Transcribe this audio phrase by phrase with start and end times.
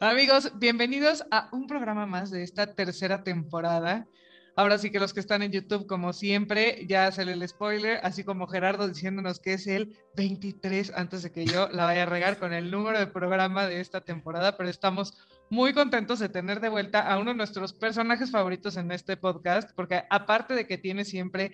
[0.00, 4.06] Amigos, bienvenidos a un programa más de esta tercera temporada.
[4.54, 8.22] Ahora sí que los que están en YouTube, como siempre, ya sale el spoiler, así
[8.22, 12.38] como Gerardo diciéndonos que es el 23 antes de que yo la vaya a regar
[12.38, 15.14] con el número de programa de esta temporada, pero estamos
[15.50, 19.72] muy contentos de tener de vuelta a uno de nuestros personajes favoritos en este podcast,
[19.74, 21.50] porque aparte de que tiene siempre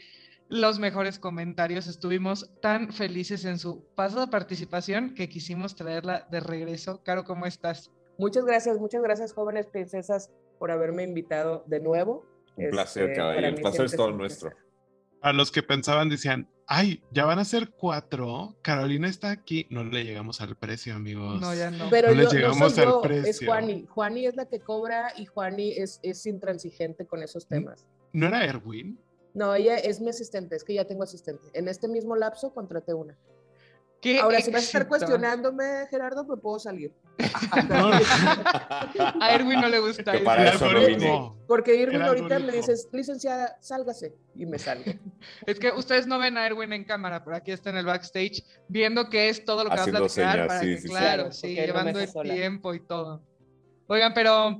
[0.50, 7.02] los mejores comentarios, estuvimos tan felices en su pasada participación que quisimos traerla de regreso.
[7.02, 7.90] Caro, ¿cómo estás?
[8.18, 12.26] Muchas gracias, muchas gracias, jóvenes princesas, por haberme invitado de nuevo.
[12.56, 13.48] Un placer, este, caballero.
[13.48, 14.52] El placer es todo nuestro.
[15.20, 18.56] A los que pensaban, decían, ay, ya van a ser cuatro.
[18.62, 19.66] Carolina está aquí.
[19.70, 21.40] No le llegamos al precio, amigos.
[21.40, 21.88] No, ya no.
[21.90, 23.30] Pero no le llegamos al precio.
[23.30, 23.86] Es Juani.
[23.88, 27.86] Juani es la que cobra y Juani es, es intransigente con esos temas.
[28.12, 28.98] ¿No era Erwin?
[29.34, 31.42] No, ella es mi asistente, es que ya tengo asistente.
[31.54, 33.18] En este mismo lapso contraté una.
[34.20, 36.92] Ahora, si vas a estar cuestionándome, Gerardo, me puedo salir.
[39.20, 40.24] a Erwin no le gusta eso.
[40.24, 44.84] Para eso no Porque Erwin ahorita me dices, licenciada, sálgase, y me salgo.
[45.46, 48.44] Es que ustedes no ven a Erwin en cámara, pero aquí está en el backstage,
[48.68, 52.12] viendo qué es todo lo que va a platicar, para que, claro, sí, llevando el
[52.12, 53.22] tiempo y todo.
[53.86, 54.58] Oigan, pero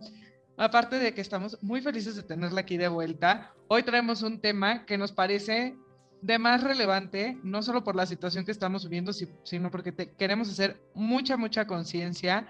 [0.56, 4.86] aparte de que estamos muy felices de tenerla aquí de vuelta, hoy traemos un tema
[4.86, 5.76] que nos parece
[6.24, 10.80] de más relevante, no solo por la situación que estamos viviendo, sino porque queremos hacer
[10.94, 12.48] mucha, mucha conciencia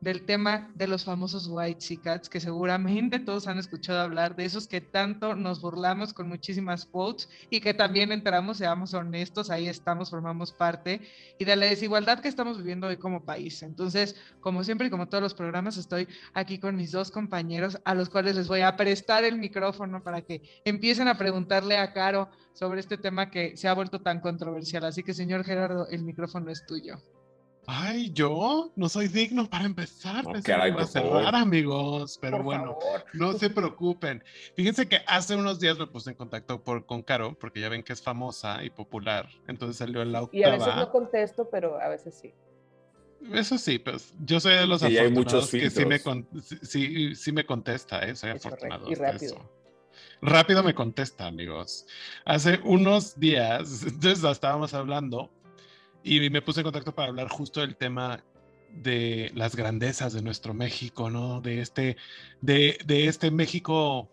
[0.00, 4.68] del tema de los famosos white cats, que seguramente todos han escuchado hablar de esos
[4.68, 10.10] que tanto nos burlamos con muchísimas quotes y que también entramos, seamos honestos, ahí estamos,
[10.10, 11.00] formamos parte,
[11.38, 13.62] y de la desigualdad que estamos viviendo hoy como país.
[13.62, 17.94] Entonces, como siempre y como todos los programas, estoy aquí con mis dos compañeros a
[17.94, 22.28] los cuales les voy a prestar el micrófono para que empiecen a preguntarle a Caro
[22.52, 24.84] sobre este tema que se ha vuelto tan controversial.
[24.84, 26.96] Así que, señor Gerardo, el micrófono es tuyo.
[27.66, 30.24] Ay, yo no soy digno para empezar.
[30.24, 32.16] No, caray, a cerrar, amigos.
[32.20, 32.78] Pero bueno,
[33.12, 34.22] no se preocupen.
[34.54, 37.82] Fíjense que hace unos días me puse en contacto por, con Caro, porque ya ven
[37.82, 39.28] que es famosa y popular.
[39.48, 40.38] Entonces salió en la octava.
[40.38, 42.32] Y a veces no contesto, pero a veces sí.
[43.32, 46.00] Eso sí, pues yo soy de los sí, hay muchos que sí me,
[46.62, 48.14] sí, sí me contesta, ¿eh?
[48.14, 48.88] soy afortunado.
[48.88, 49.50] Y rápido.
[50.22, 51.86] Rápido me contesta, amigos.
[52.24, 55.30] Hace unos días, entonces estábamos hablando
[56.06, 58.22] y me puse en contacto para hablar justo del tema
[58.70, 61.40] de las grandezas de nuestro México, ¿no?
[61.40, 61.96] De este,
[62.40, 64.08] de, de este México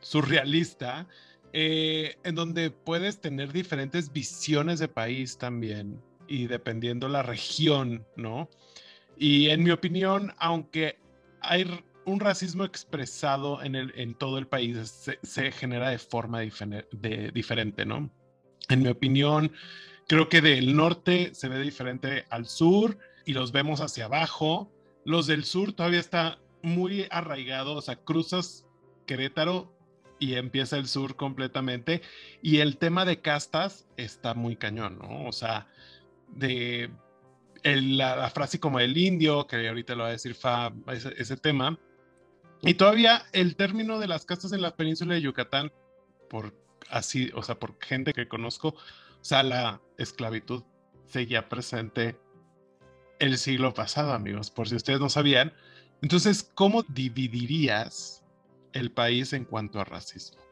[0.00, 1.06] surrealista,
[1.52, 8.48] eh, en donde puedes tener diferentes visiones de país también, y dependiendo la región, ¿no?
[9.18, 10.98] Y en mi opinión, aunque
[11.42, 11.66] hay
[12.06, 17.30] un racismo expresado en, el, en todo el país, se, se genera de forma de,
[17.32, 18.10] diferente, ¿no?
[18.70, 19.52] En mi opinión,
[20.06, 24.70] Creo que del norte se ve diferente al sur y los vemos hacia abajo.
[25.04, 28.66] Los del sur todavía está muy arraigado, o sea, cruzas
[29.06, 29.72] Querétaro
[30.18, 32.02] y empieza el sur completamente.
[32.42, 35.26] Y el tema de castas está muy cañón, ¿no?
[35.26, 35.68] O sea,
[36.28, 36.90] de
[37.62, 41.78] la, frase como el indio, que ahorita lo va a decir Fa, ese, ese, tema.
[42.62, 45.72] Y todavía el término de las castas en la península de Yucatán,
[46.28, 46.54] por
[46.90, 48.74] así, o sea, por gente que conozco,
[49.24, 50.64] o sea, la esclavitud
[51.06, 52.14] seguía presente
[53.18, 55.54] el siglo pasado, amigos, por si ustedes no sabían.
[56.02, 58.22] Entonces, ¿cómo dividirías
[58.74, 60.42] el país en cuanto a racismo?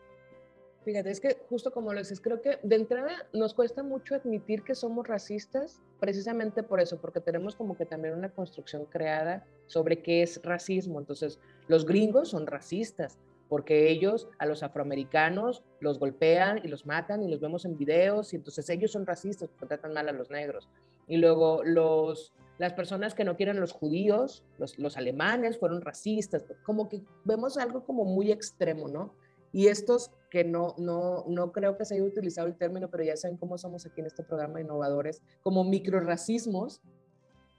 [0.87, 4.63] Fíjate, es que justo como lo dices, creo que de entrada nos cuesta mucho admitir
[4.63, 10.01] que somos racistas, precisamente por eso, porque tenemos como que también una construcción creada sobre
[10.01, 10.99] qué es racismo.
[10.99, 11.39] Entonces,
[11.69, 13.19] los gringos son racistas,
[13.53, 18.33] porque ellos a los afroamericanos los golpean y los matan y los vemos en videos
[18.33, 20.71] y entonces ellos son racistas porque tratan mal a los negros.
[21.07, 26.47] Y luego los, las personas que no quieren los judíos, los, los alemanes fueron racistas,
[26.63, 29.13] como que vemos algo como muy extremo, ¿no?
[29.53, 33.19] Y estos que no, no, no creo que se haya utilizado el término, pero ya
[33.19, 36.81] saben cómo somos aquí en este programa innovadores, como microracismos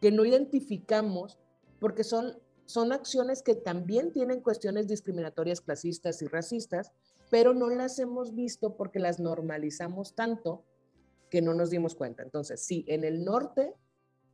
[0.01, 1.37] que no identificamos
[1.79, 6.91] porque son son acciones que también tienen cuestiones discriminatorias clasistas y racistas,
[7.29, 10.63] pero no las hemos visto porque las normalizamos tanto
[11.29, 12.23] que no nos dimos cuenta.
[12.23, 13.73] Entonces, sí, en el norte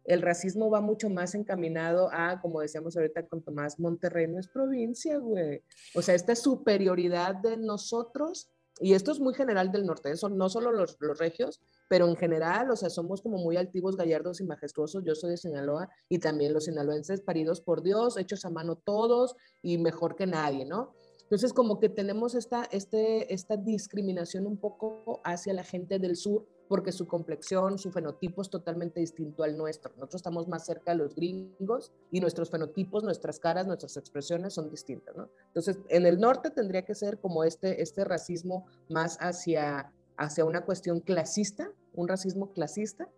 [0.06, 4.48] el racismo va mucho más encaminado a, como decíamos ahorita con Tomás, Monterrey no es
[4.48, 5.62] provincia, güey.
[5.94, 8.50] O sea, esta superioridad de nosotros,
[8.80, 12.16] y esto es muy general del norte, son no solo los, los regios, pero en
[12.16, 15.04] general, o sea, somos como muy altivos, gallardos y majestuosos.
[15.04, 19.36] Yo soy de Sinaloa y también los sinaloenses paridos por Dios, hechos a mano todos
[19.62, 20.94] y mejor que nadie, ¿no?
[21.24, 26.48] Entonces, como que tenemos esta, este, esta discriminación un poco hacia la gente del sur
[26.68, 29.92] porque su complexión, su fenotipo es totalmente distinto al nuestro.
[29.96, 34.70] Nosotros estamos más cerca de los gringos y nuestros fenotipos, nuestras caras, nuestras expresiones son
[34.70, 35.30] distintas, ¿no?
[35.48, 40.62] Entonces, en el norte tendría que ser como este, este racismo más hacia, hacia una
[40.62, 43.10] cuestión clasista, un racismo clasista,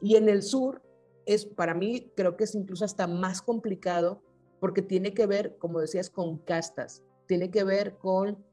[0.00, 0.82] y en el sur
[1.26, 4.22] es, para mí, creo que es incluso hasta más complicado
[4.60, 8.44] porque tiene que ver, como decías, con castas, tiene que ver con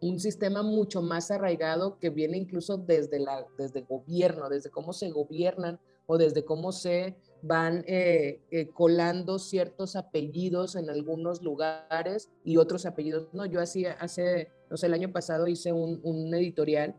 [0.00, 5.10] un sistema mucho más arraigado que viene incluso desde, la, desde gobierno, desde cómo se
[5.10, 12.56] gobiernan o desde cómo se van eh, eh, colando ciertos apellidos en algunos lugares y
[12.56, 13.28] otros apellidos.
[13.32, 16.96] No, yo hacía, hace, no sé, el año pasado hice un, un editorial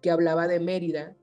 [0.00, 1.14] que hablaba de Mérida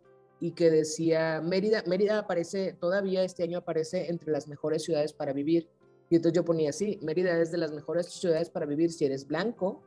[0.44, 5.32] y que decía, Mérida, Mérida aparece, todavía este año aparece entre las mejores ciudades para
[5.32, 5.70] vivir.
[6.10, 9.26] Y entonces yo ponía así, Mérida es de las mejores ciudades para vivir si eres
[9.26, 9.82] blanco,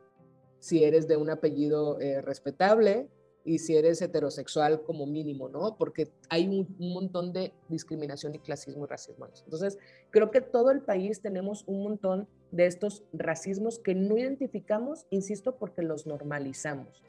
[0.57, 3.07] si eres de un apellido eh, respetable
[3.45, 5.77] y si eres heterosexual como mínimo, ¿no?
[5.77, 9.27] Porque hay un, montón de discriminación y clasismo y racismo.
[9.27, 9.77] Entonces,
[10.09, 15.55] creo que todo el país tenemos un montón de estos racismos que no identificamos, insisto,
[15.57, 17.03] porque los normalizamos,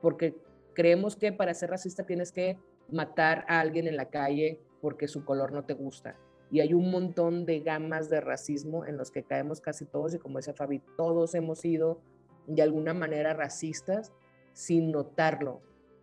[0.00, 0.34] porque
[0.72, 2.58] creemos que para ser racista tienes que
[2.90, 6.16] matar a alguien en la calle porque su color no te gusta.
[6.50, 10.18] Y hay un montón de gamas de racismo en los que caemos casi todos y
[10.18, 12.00] como decía Fabi, todos hemos sido
[12.46, 14.12] de alguna manera racistas
[14.52, 15.62] sin notarlo.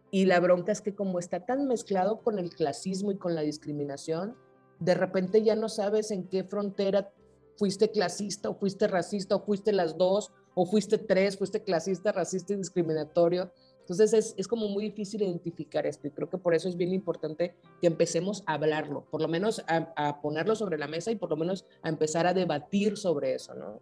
[0.09, 3.41] Y la bronca es que como está tan mezclado con el clasismo y con la
[3.41, 4.35] discriminación,
[4.79, 7.13] de repente ya no sabes en qué frontera
[7.57, 12.53] fuiste clasista o fuiste racista o fuiste las dos o fuiste tres, fuiste clasista, racista
[12.53, 13.53] y discriminatorio.
[13.81, 16.93] Entonces es, es, como muy difícil identificar esto y creo que por eso es bien
[16.93, 21.15] importante que empecemos a hablarlo, por lo menos a, a ponerlo sobre la mesa y
[21.15, 23.81] por lo menos a empezar a debatir sobre eso, ¿no?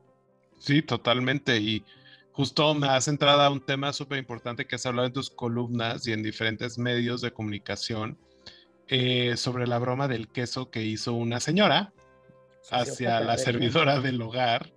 [0.58, 1.58] Sí, totalmente.
[1.58, 1.84] Y
[2.40, 6.08] Justo me has entrado a un tema súper importante que has hablado en tus columnas
[6.08, 8.18] y en diferentes medios de comunicación
[8.88, 11.92] eh, sobre la broma del queso que hizo una señora
[12.72, 14.72] hacia la servidora del hogar.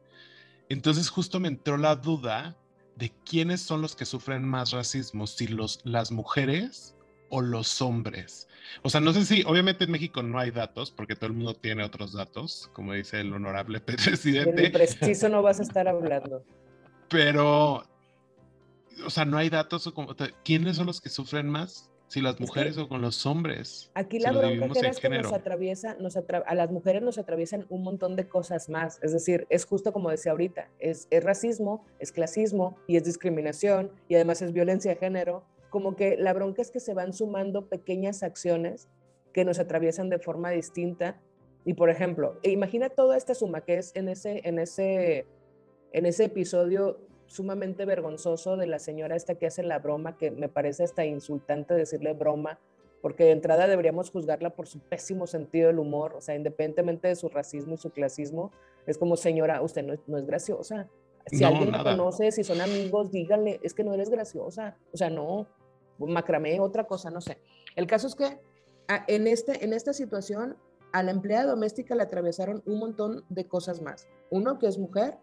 [0.69, 2.57] Entonces justo me entró la duda
[3.03, 6.95] de quiénes son los que sufren más racismo, si los, las mujeres
[7.31, 8.47] o los hombres.
[8.83, 11.55] O sea, no sé si, obviamente en México no hay datos, porque todo el mundo
[11.55, 14.63] tiene otros datos, como dice el honorable presidente.
[14.63, 16.45] De preciso no vas a estar hablando.
[17.09, 17.83] Pero,
[19.05, 19.85] o sea, no hay datos.
[19.89, 20.15] O como,
[20.45, 21.91] ¿Quiénes son los que sufren más?
[22.13, 23.91] Si las mujeres o con los hombres.
[23.95, 28.17] Aquí la bronca es que nos atraviesa, nos a las mujeres nos atraviesan un montón
[28.17, 28.99] de cosas más.
[29.03, 33.91] Es decir, es justo como decía ahorita, es, es racismo, es clasismo y es discriminación
[34.09, 35.47] y además es violencia de género.
[35.71, 38.89] Como que la bronca es que se van sumando pequeñas acciones
[39.33, 41.19] que nos atraviesan de forma distinta.
[41.65, 45.25] Y por ejemplo, imagina toda esta suma que es en ese, en ese
[45.93, 46.99] en ese episodio
[47.33, 51.75] sumamente vergonzoso de la señora esta que hace la broma, que me parece hasta insultante
[51.75, 52.59] decirle broma,
[53.01, 57.17] porque de entrada deberíamos juzgarla por su pésimo sentido del humor, o sea, independientemente de
[57.17, 58.53] su racismo y su clasismo,
[58.87, 60.89] es como señora, usted no, es graciosa.
[61.27, 65.09] Si alguien la conoce, si son amigos, díganle, es que no eres graciosa, o sea,
[65.09, 65.47] no,
[65.99, 67.39] macramé, otra cosa, no sé.
[67.77, 68.41] El caso es que
[68.89, 70.57] ah, en, este, en esta situación
[70.93, 74.09] a la empleada doméstica le atravesaron un montón de cosas más.
[74.31, 75.17] Uno, que es mujer,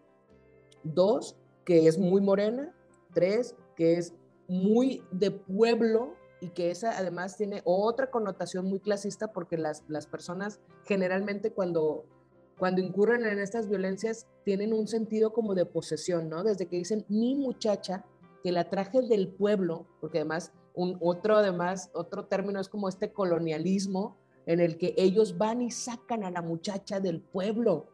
[0.82, 2.74] Dos, que es muy morena.
[3.12, 4.14] Tres, que es
[4.46, 10.06] muy de pueblo y que esa además tiene otra connotación muy clasista porque las, las
[10.06, 12.04] personas generalmente cuando,
[12.58, 16.42] cuando incurren en estas violencias tienen un sentido como de posesión, ¿no?
[16.42, 18.04] Desde que dicen mi muchacha,
[18.42, 23.12] que la traje del pueblo, porque además un otro además otro término es como este
[23.12, 27.88] colonialismo en el que ellos van y sacan a la muchacha del pueblo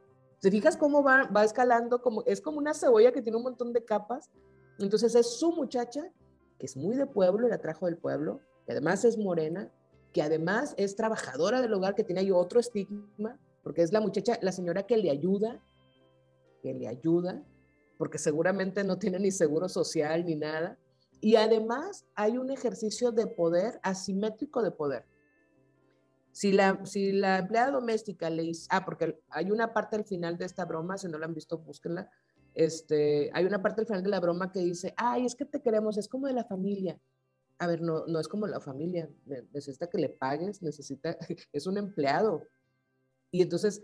[0.47, 2.00] ¿Te fijas cómo va, escalando?
[2.00, 4.31] Como, es como una cebolla que tiene un montón de capas.
[4.79, 6.09] Entonces es su muchacha,
[6.57, 9.73] que es muy de pueblo, la trajo del pueblo, que además es morena,
[10.12, 14.38] que además es trabajadora del hogar, que tiene ahí otro estigma, porque es la muchacha,
[14.41, 15.61] la señora que le ayuda,
[16.62, 17.43] que le ayuda,
[17.99, 20.79] porque seguramente no tiene ni seguro social ni nada.
[21.21, 25.07] Y además hay un ejercicio de poder, asimétrico de poder.
[26.37, 30.37] Si la, si la empleada doméstica le dice, ah, porque hay una parte al final
[30.37, 32.11] de esta broma, si no la han visto, búsquenla.
[32.52, 35.62] Este, hay una parte al final de la broma que dice, ay, es que te
[35.62, 37.00] queremos, es como de la familia.
[37.57, 39.09] A ver, no, no es como la familia,
[39.55, 41.16] necesita que le pagues, necesita,
[41.55, 42.43] es un empleado.
[43.31, 43.83] Y entonces,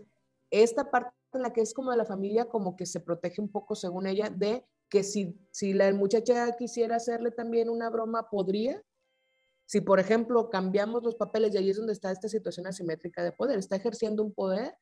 [0.51, 3.49] esta parte en la que es como de la familia, como que se protege un
[3.49, 8.79] poco, según ella, de que si, si la muchacha quisiera hacerle también una broma, podría,
[9.65, 13.31] si, por ejemplo, cambiamos los papeles y ahí es donde está esta situación asimétrica de
[13.31, 14.75] poder, está ejerciendo un poder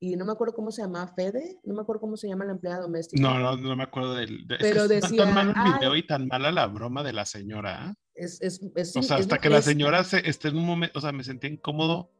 [0.00, 2.52] y no me acuerdo cómo se llama Fede, no me acuerdo cómo se llama la
[2.52, 3.20] empleada doméstica.
[3.20, 4.46] No, no, no me acuerdo del.
[4.60, 7.94] Pero decía, tan malo el video y tan mala la broma de la señora.
[8.14, 8.60] Es, es,
[8.96, 11.48] o sea, hasta que la señora se, esté en un momento, o sea, me sentí
[11.48, 12.10] incómodo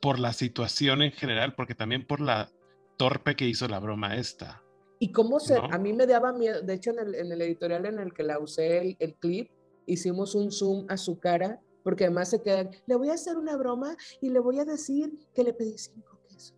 [0.00, 2.50] por la situación en general, porque también por la
[2.96, 4.62] torpe que hizo la broma esta.
[5.00, 7.86] Y cómo se, a mí me daba miedo, de hecho en el, en el editorial
[7.86, 9.48] en el que la usé el, el, clip,
[9.88, 13.56] hicimos un zoom a su cara, porque además se quedan, le voy a hacer una
[13.56, 16.54] broma y le voy a decir que le pedí cinco quesos.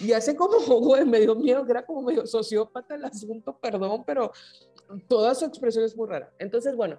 [0.00, 4.04] Y hace como, güey, me dio miedo, que era como medio sociópata el asunto, perdón,
[4.06, 4.32] pero
[5.08, 6.32] toda su expresión es muy rara.
[6.38, 6.98] Entonces, bueno,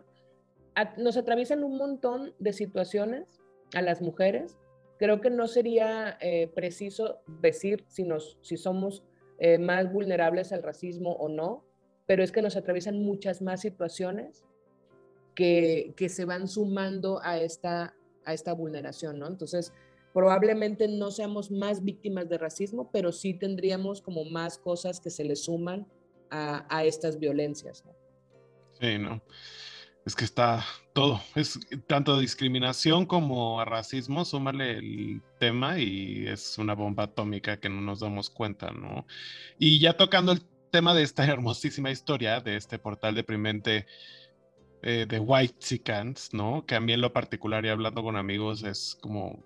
[0.97, 3.41] nos atraviesan un montón de situaciones
[3.73, 4.57] a las mujeres.
[4.97, 9.03] Creo que no sería eh, preciso decir si, nos, si somos
[9.39, 11.65] eh, más vulnerables al racismo o no,
[12.05, 14.43] pero es que nos atraviesan muchas más situaciones
[15.35, 19.27] que, se van sumando a esta, a esta vulneración, ¿no?
[19.27, 19.73] Entonces,
[20.13, 25.23] probablemente no seamos más víctimas de racismo, pero sí tendríamos como más cosas que se
[25.23, 25.87] le suman
[26.29, 27.93] a, a estas violencias, ¿no?
[28.79, 29.21] Sí, ¿no?
[30.05, 36.75] Es que está todo, es tanto discriminación como racismo, súmale el tema y es una
[36.75, 39.07] bomba atómica que no nos damos cuenta, ¿no?
[39.57, 43.85] Y ya tocando el tema de esta hermosísima historia de este portal deprimente
[44.83, 46.65] eh, de White Chickens, ¿no?
[46.65, 49.43] Que a mí en lo particular y hablando con amigos es como,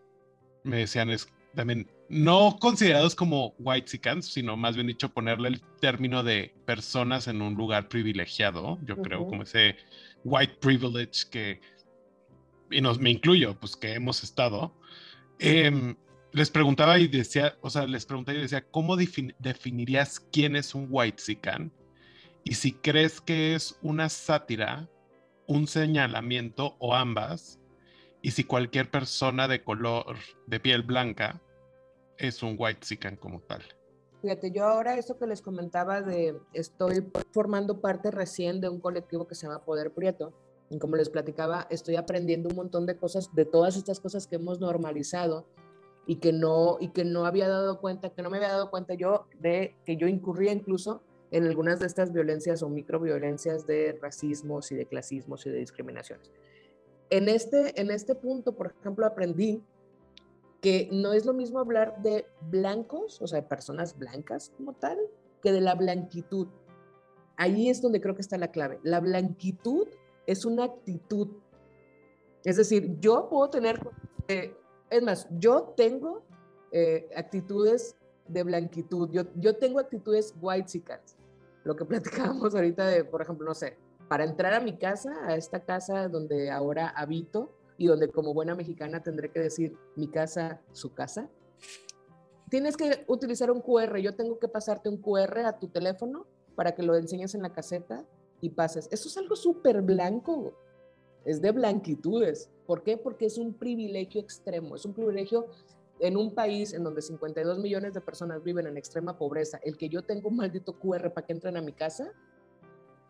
[0.64, 5.62] me decían, es también no considerados como white chickens, sino más bien dicho ponerle el
[5.82, 9.76] término de personas en un lugar privilegiado, yo creo, como ese
[10.24, 11.60] white privilege que,
[12.72, 14.74] y nos, me incluyo, pues que hemos estado,
[15.40, 15.96] em,
[16.32, 20.88] les preguntaba y decía, o sea, les preguntaba y decía, ¿cómo definirías quién es un
[20.90, 21.72] white chicken?
[22.44, 24.88] Y si crees que es una sátira,
[25.48, 27.60] un señalamiento o ambas,
[28.22, 31.42] y si cualquier persona de color, de piel blanca,
[32.18, 33.64] es un white chicken como tal.
[34.22, 39.28] Fíjate, yo ahora eso que les comentaba de estoy formando parte recién de un colectivo
[39.28, 40.34] que se llama Poder Prieto.
[40.70, 44.36] Y como les platicaba, estoy aprendiendo un montón de cosas, de todas estas cosas que
[44.36, 45.48] hemos normalizado
[46.08, 48.96] y que no, y que no había dado cuenta, que no me había dado cuenta
[48.96, 54.72] yo de que yo incurría incluso en algunas de estas violencias o microviolencias de racismos
[54.72, 56.32] y de clasismos y de discriminaciones.
[57.10, 59.62] En este, en este punto, por ejemplo, aprendí
[60.62, 64.98] que no es lo mismo hablar de blancos, o sea, de personas blancas como tal,
[65.42, 66.48] que de la blanquitud.
[67.36, 68.80] Ahí es donde creo que está la clave.
[68.84, 69.88] La blanquitud
[70.26, 71.30] es una actitud.
[72.44, 73.80] Es decir, yo puedo tener,
[74.28, 74.56] eh,
[74.90, 76.24] es más, yo tengo
[76.72, 77.96] eh, actitudes
[78.28, 81.17] de blanquitud, yo, yo tengo actitudes white chicas.
[81.68, 85.36] Lo que platicábamos ahorita de, por ejemplo, no sé, para entrar a mi casa, a
[85.36, 90.62] esta casa donde ahora habito, y donde como buena mexicana tendré que decir mi casa,
[90.72, 91.30] su casa.
[92.50, 93.98] Tienes que utilizar un QR.
[94.00, 97.54] Yo tengo que pasarte un QR a tu teléfono para que lo enseñes en la
[97.54, 98.04] caseta
[98.42, 98.88] y pases.
[98.92, 100.54] Eso es algo súper blanco.
[101.26, 102.50] Es de blanquitudes.
[102.66, 102.98] ¿Por qué?
[102.98, 104.76] Porque es un privilegio extremo.
[104.76, 105.48] Es un privilegio
[106.00, 109.60] en un país en donde 52 millones de personas viven en extrema pobreza.
[109.64, 112.12] El que yo tengo un maldito QR para que entren a mi casa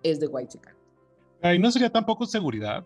[0.03, 0.75] es de white chica.
[1.43, 2.85] ¿Y no sería tampoco seguridad?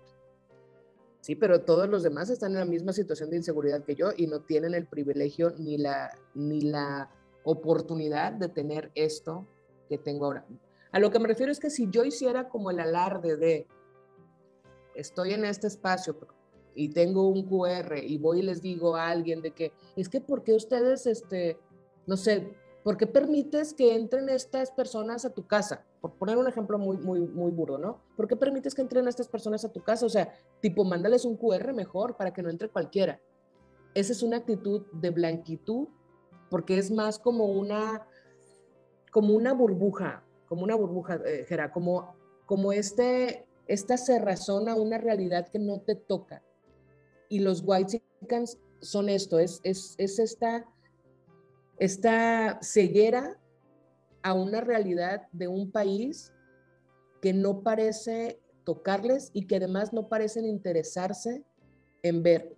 [1.21, 4.25] Sí, pero todos los demás están en la misma situación de inseguridad que yo y
[4.25, 7.11] no tienen el privilegio ni la, ni la
[7.43, 9.47] oportunidad de tener esto
[9.87, 10.45] que tengo ahora.
[10.91, 13.67] A lo que me refiero es que si yo hiciera como el alarde de
[14.95, 16.17] estoy en este espacio
[16.75, 20.21] y tengo un QR y voy y les digo a alguien de que es que
[20.21, 21.57] porque ustedes, este,
[22.07, 25.85] no sé, ¿por qué permites que entren estas personas a tu casa?
[26.01, 28.01] por poner un ejemplo muy, muy, muy burdo, ¿no?
[28.17, 30.07] ¿Por qué permites que entren estas personas a tu casa?
[30.07, 33.21] O sea, tipo, mándales un QR mejor para que no entre cualquiera.
[33.93, 35.87] Esa es una actitud de blanquitud,
[36.49, 38.07] porque es más como una,
[39.11, 42.15] como una burbuja, como una burbuja, eh, como,
[42.47, 46.43] como este, esta cerrazón a una realidad que no te toca.
[47.31, 48.03] Y los white
[48.81, 50.67] son esto, es, es, es esta,
[51.79, 53.39] esta ceguera
[54.21, 56.33] a una realidad de un país
[57.21, 61.45] que no parece tocarles y que además no parecen interesarse
[62.03, 62.57] en ver.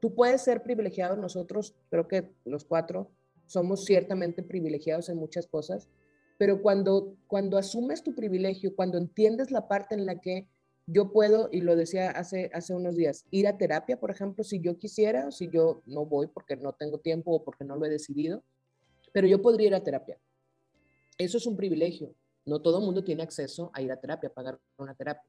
[0.00, 3.08] Tú puedes ser privilegiado, nosotros creo que los cuatro
[3.46, 5.88] somos ciertamente privilegiados en muchas cosas,
[6.38, 10.48] pero cuando, cuando asumes tu privilegio, cuando entiendes la parte en la que
[10.86, 14.60] yo puedo, y lo decía hace, hace unos días, ir a terapia, por ejemplo, si
[14.60, 17.90] yo quisiera, si yo no voy porque no tengo tiempo o porque no lo he
[17.90, 18.42] decidido,
[19.12, 20.18] pero yo podría ir a terapia
[21.18, 22.14] eso es un privilegio.
[22.44, 25.28] No todo el mundo tiene acceso a ir a terapia, a pagar una terapia.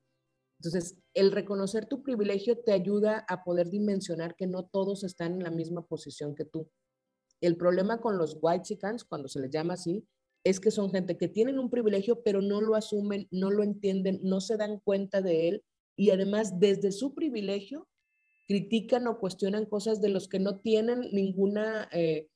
[0.60, 5.44] Entonces, el reconocer tu privilegio te ayuda a poder dimensionar que no todos están en
[5.44, 6.70] la misma posición que tú.
[7.42, 10.06] El problema con los white chickens, cuando se les llama así,
[10.44, 14.20] es que son gente que tienen un privilegio, pero no lo asumen, no lo entienden,
[14.24, 15.64] no se dan cuenta de él
[15.96, 17.88] y además desde su privilegio
[18.48, 22.28] critican o cuestionan cosas de los que no tienen ninguna, eh,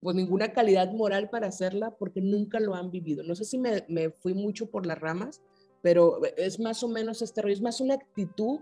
[0.00, 3.22] pues ninguna calidad moral para hacerla porque nunca lo han vivido.
[3.22, 5.40] No sé si me, me, fui mucho por las ramas,
[5.80, 8.60] pero es más o menos este rollo, es más una actitud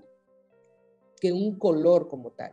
[1.20, 2.52] que un color como tal.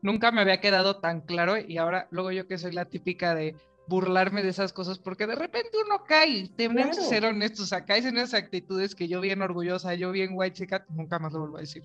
[0.00, 3.56] Nunca me había quedado tan claro y ahora luego yo que soy la típica de
[3.86, 8.04] burlarme de esas cosas porque de repente uno cae, tenemos que ser honestos, o caes
[8.04, 11.58] en esas actitudes que yo bien orgullosa, yo bien white chica, nunca más lo vuelvo
[11.58, 11.84] a decir.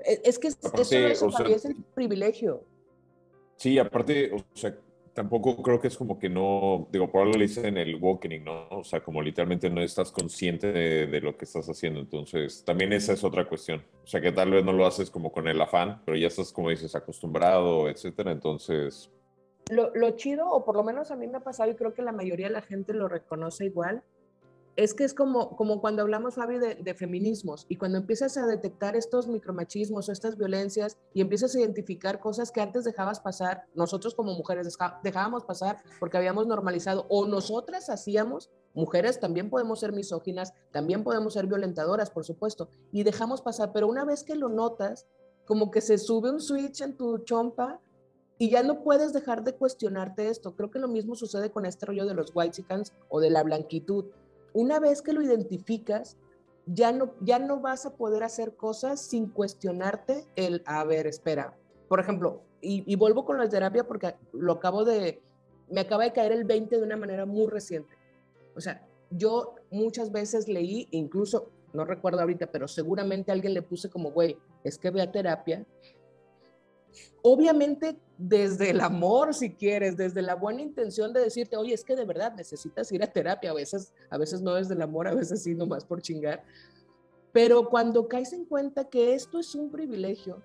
[0.00, 2.64] Es, que eso, es el privilegio.
[3.56, 4.76] Sí, aparte, o sea,
[5.12, 8.68] tampoco creo que es como que no, digo, por algo le dicen el walking, ¿no?
[8.70, 11.98] O sea, como literalmente no estás consciente de, lo que estás haciendo.
[11.98, 13.84] Entonces, también esa es otra cuestión.
[14.04, 16.52] O sea, que tal vez no lo haces como con el afán, pero ya estás,
[16.52, 18.30] como dices, acostumbrado, etcétera.
[18.30, 19.10] Entonces.
[19.70, 22.12] Lo, chido, o por lo menos a mí me ha pasado y creo que la
[22.12, 24.02] mayoría de la gente lo reconoce igual,
[24.76, 28.94] es que es como, como cuando hablamos, Fabi, de, feminismos y cuando empiezas a detectar
[28.94, 34.14] estos micromachismos o estas violencias y empiezas a identificar cosas que antes dejabas pasar, nosotros
[34.14, 40.54] como mujeres dejábamos pasar porque habíamos normalizado o nosotras hacíamos, mujeres también podemos ser misóginas,
[40.70, 45.08] también podemos ser violentadoras, por supuesto, y dejamos pasar, pero una vez que lo notas,
[45.44, 47.80] como que se sube un switch en tu chompa
[48.38, 50.54] y ya no puedes dejar de cuestionarte esto.
[50.54, 52.64] Creo que lo mismo sucede con este rollo de los white
[53.08, 54.06] o de la blanquitud
[54.52, 56.16] una vez que lo identificas,
[56.66, 61.56] ya no, ya no vas a poder hacer cosas sin cuestionarte el, a ver, espera.
[61.88, 65.22] Por ejemplo, y, vuelvo con la terapia porque lo acabo de,
[65.70, 67.96] me acaba de caer el 20 de una manera muy reciente.
[68.56, 73.88] O sea, yo muchas veces leí, incluso, no recuerdo ahorita, pero seguramente alguien le puse
[73.88, 75.64] como, güey, es que ve a terapia
[77.22, 81.96] Obviamente desde el amor, si quieres, desde la buena intención de decirte, oye, es que
[81.96, 85.14] de verdad necesitas ir a terapia, a veces, a veces no desde el amor, a
[85.14, 86.42] veces sí, nomás por chingar.
[87.32, 90.42] Pero cuando caes en cuenta que esto es un privilegio,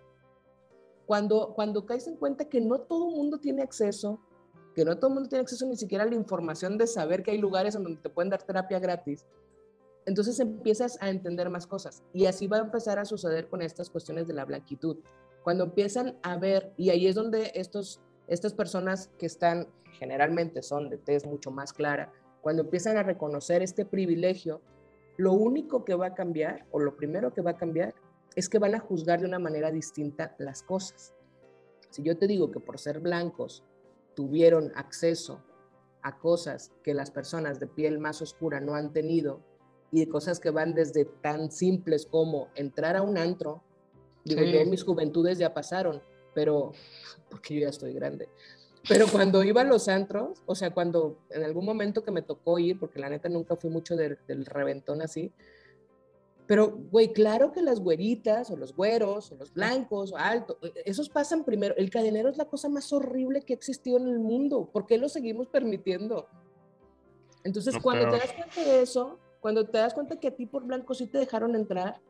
[1.05, 4.19] cuando, cuando caes en cuenta que no todo el mundo tiene acceso,
[4.75, 7.31] que no todo el mundo tiene acceso ni siquiera a la información de saber que
[7.31, 9.25] hay lugares en donde te pueden dar terapia gratis,
[10.05, 12.03] entonces empiezas a entender más cosas.
[12.13, 14.97] Y así va a empezar a suceder con estas cuestiones de la blanquitud.
[15.43, 19.67] Cuando empiezan a ver, y ahí es donde estos, estas personas que están,
[19.99, 24.61] generalmente son de tez mucho más clara, cuando empiezan a reconocer este privilegio,
[25.17, 27.93] lo único que va a cambiar, o lo primero que va a cambiar,
[28.35, 31.13] es que van a juzgar de una manera distinta las cosas.
[31.89, 33.63] Si yo te digo que por ser blancos
[34.15, 35.43] tuvieron acceso
[36.01, 39.41] a cosas que las personas de piel más oscura no han tenido,
[39.91, 43.61] y de cosas que van desde tan simples como entrar a un antro
[44.23, 46.01] Digo, yo mis juventudes ya pasaron,
[46.33, 46.71] pero
[47.29, 48.29] porque yo ya estoy grande.
[48.87, 52.59] Pero cuando iba a los antros, o sea, cuando en algún momento que me tocó
[52.59, 55.31] ir, porque la neta nunca fui mucho del, reventón así,
[56.45, 60.73] pero, güey, claro que las güeritas, o los güeros, o los blancos, o alto, e,
[60.83, 61.73] esos pasan primero.
[61.77, 64.69] El cadenero es la cosa más horrible que ha existido en el mundo.
[64.73, 66.27] ¿Por qué lo seguimos permitiendo?
[67.45, 70.65] Entonces, cuando te das cuenta de eso, cuando te das cuenta que a ti por
[70.65, 72.01] blanco sí te dejaron entrar,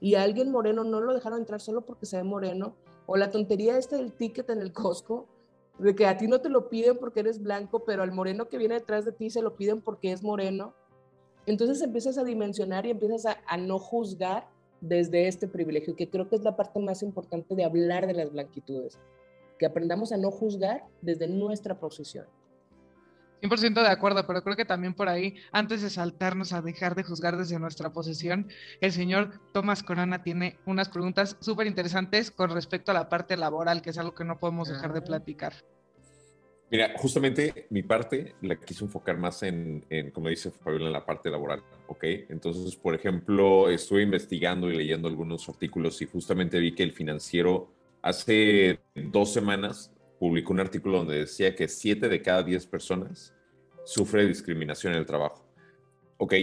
[0.00, 2.74] y a alguien moreno no lo dejaron entrar solo porque se ve moreno,
[3.06, 5.26] o la tontería esta del ticket en el Costco,
[5.78, 8.58] de que a ti no te lo piden porque eres blanco, pero al moreno que
[8.58, 10.74] viene detrás de ti se lo piden porque es moreno.
[11.46, 14.48] Entonces empiezas a dimensionar y empiezas a, a no juzgar
[14.80, 18.32] desde este privilegio, que creo que es la parte más importante de hablar de las
[18.32, 18.98] blanquitudes,
[19.58, 22.26] que aprendamos a no juzgar desde nuestra posición.
[23.42, 27.02] 100% de acuerdo, pero creo que también por ahí, antes de saltarnos a dejar de
[27.02, 28.48] juzgar desde nuestra posición,
[28.80, 33.82] el señor Tomás Corona tiene unas preguntas súper interesantes con respecto a la parte laboral,
[33.82, 35.54] que es algo que no podemos dejar de platicar.
[36.70, 41.28] Mira, justamente mi parte la quise enfocar más en, como dice Fabiola, en la parte
[41.28, 42.04] laboral, ¿ok?
[42.28, 47.72] Entonces, por ejemplo, estuve investigando y leyendo algunos artículos y justamente vi que el financiero
[48.02, 53.34] hace dos semanas publicó un artículo donde decía que 7 de cada 10 personas
[53.84, 55.42] sufre discriminación en el trabajo.
[56.18, 56.34] Ok,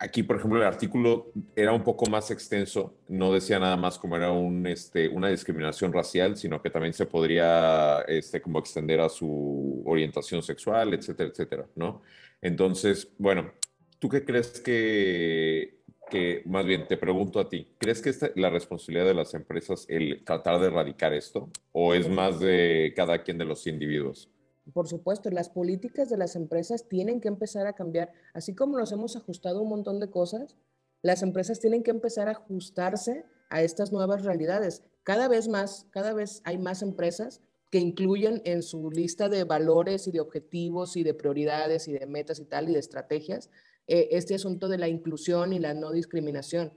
[0.00, 4.16] aquí por ejemplo el artículo era un poco más extenso, no decía nada más como
[4.16, 9.08] era un, este, una discriminación racial, sino que también se podría este, como extender a
[9.08, 12.02] su orientación sexual, etcétera, etcétera, ¿no?
[12.42, 13.52] Entonces, bueno,
[14.00, 15.75] ¿tú qué crees que
[16.08, 19.86] que más bien te pregunto a ti, ¿crees que es la responsabilidad de las empresas
[19.88, 24.30] el tratar de erradicar esto o es más de cada quien de los individuos?
[24.72, 28.92] Por supuesto, las políticas de las empresas tienen que empezar a cambiar, así como nos
[28.92, 30.56] hemos ajustado un montón de cosas,
[31.02, 34.82] las empresas tienen que empezar a ajustarse a estas nuevas realidades.
[35.04, 37.40] Cada vez más, cada vez hay más empresas
[37.70, 42.06] que incluyen en su lista de valores y de objetivos y de prioridades y de
[42.06, 43.50] metas y tal y de estrategias
[43.88, 46.72] eh, este asunto de la inclusión y la no discriminación.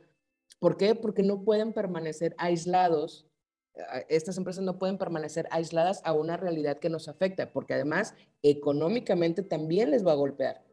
[0.59, 0.95] ¿Por qué?
[0.95, 3.25] Porque no pueden permanecer aislados.
[4.09, 9.41] Estas empresas no pueden permanecer aisladas a una realidad que nos afecta, porque además económicamente
[9.41, 10.65] también les va a golpear.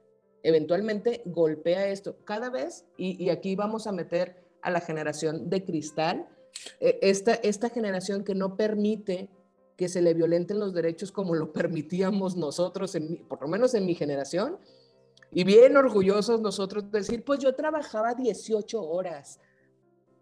[0.43, 2.17] Eventualmente golpea esto.
[2.25, 6.29] Cada vez, y, aquí vamos a meter a la generación de cristal,
[6.81, 9.29] eh, esta, esta generación que no permite
[9.77, 12.97] que se le violenten los derechos como lo permitíamos nosotros,
[13.29, 14.59] por lo menos en mi generación,
[15.33, 19.41] y bien orgullosos nosotros de decir, pues yo trabajaba 18 horas.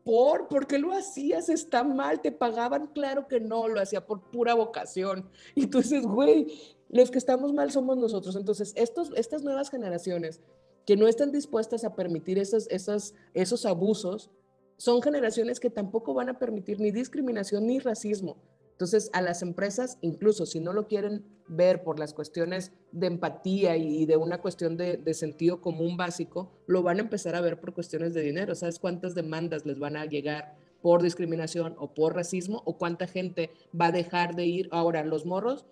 [0.04, 0.48] ¿Por?
[0.48, 1.48] ¿Por qué lo hacías?
[1.48, 2.88] Está mal, te pagaban.
[2.88, 5.28] Claro que no, lo hacía por pura vocación.
[5.54, 8.36] Y tú dices, güey, los que estamos mal somos nosotros.
[8.36, 10.40] Entonces, estos, estas nuevas generaciones
[10.84, 14.30] que no están dispuestas a permitir esos, esos, esos abusos,
[14.76, 18.36] son generaciones que tampoco van a permitir ni discriminación ni racismo.
[18.74, 23.76] Entonces, a las empresas, incluso si no lo quieren ver por las cuestiones de empatía
[23.76, 27.72] y de una cuestión de, sentido común básico, lo van a empezar a ver por
[27.72, 28.56] cuestiones de dinero.
[28.56, 32.62] ¿Sabes cuántas demandas les van a llegar por discriminación o por racismo?
[32.64, 34.68] ¿O cuánta gente va a dejar de ir?
[34.72, 35.66] Ahora, los morros,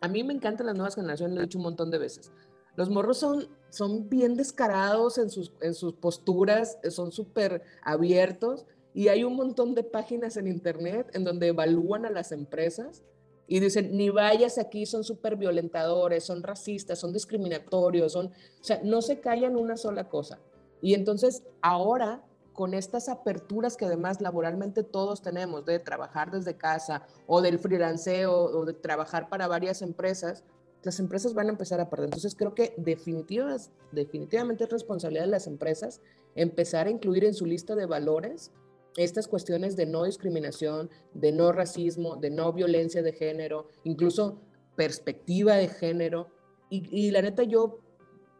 [0.00, 2.32] a mí me encantan las nuevas generaciones, lo he dicho un montón de veces.
[2.74, 9.08] Los morros son, son bien descarados en sus, en sus posturas, son súper abiertos y
[9.08, 13.02] hay un montón de páginas en Internet en donde evalúan a las empresas
[13.48, 18.80] y dicen, ni vayas aquí, son súper violentadores, son racistas, son discriminatorios, son, o sea,
[18.84, 20.38] no se callan una sola cosa.
[20.80, 27.04] Y entonces ahora, con estas aperturas que además laboralmente todos tenemos, de trabajar desde casa
[27.26, 30.44] o del freelanceo o de trabajar para varias empresas,
[30.84, 32.06] las empresas van a empezar a perder.
[32.06, 36.00] Entonces creo que definitivas, definitivamente es responsabilidad de las empresas
[36.36, 38.52] empezar a incluir en su lista de valores
[38.96, 44.40] estas cuestiones de no discriminación, de no racismo, de no violencia de género, incluso
[44.76, 46.28] perspectiva de género.
[46.70, 47.78] Y, la neta yo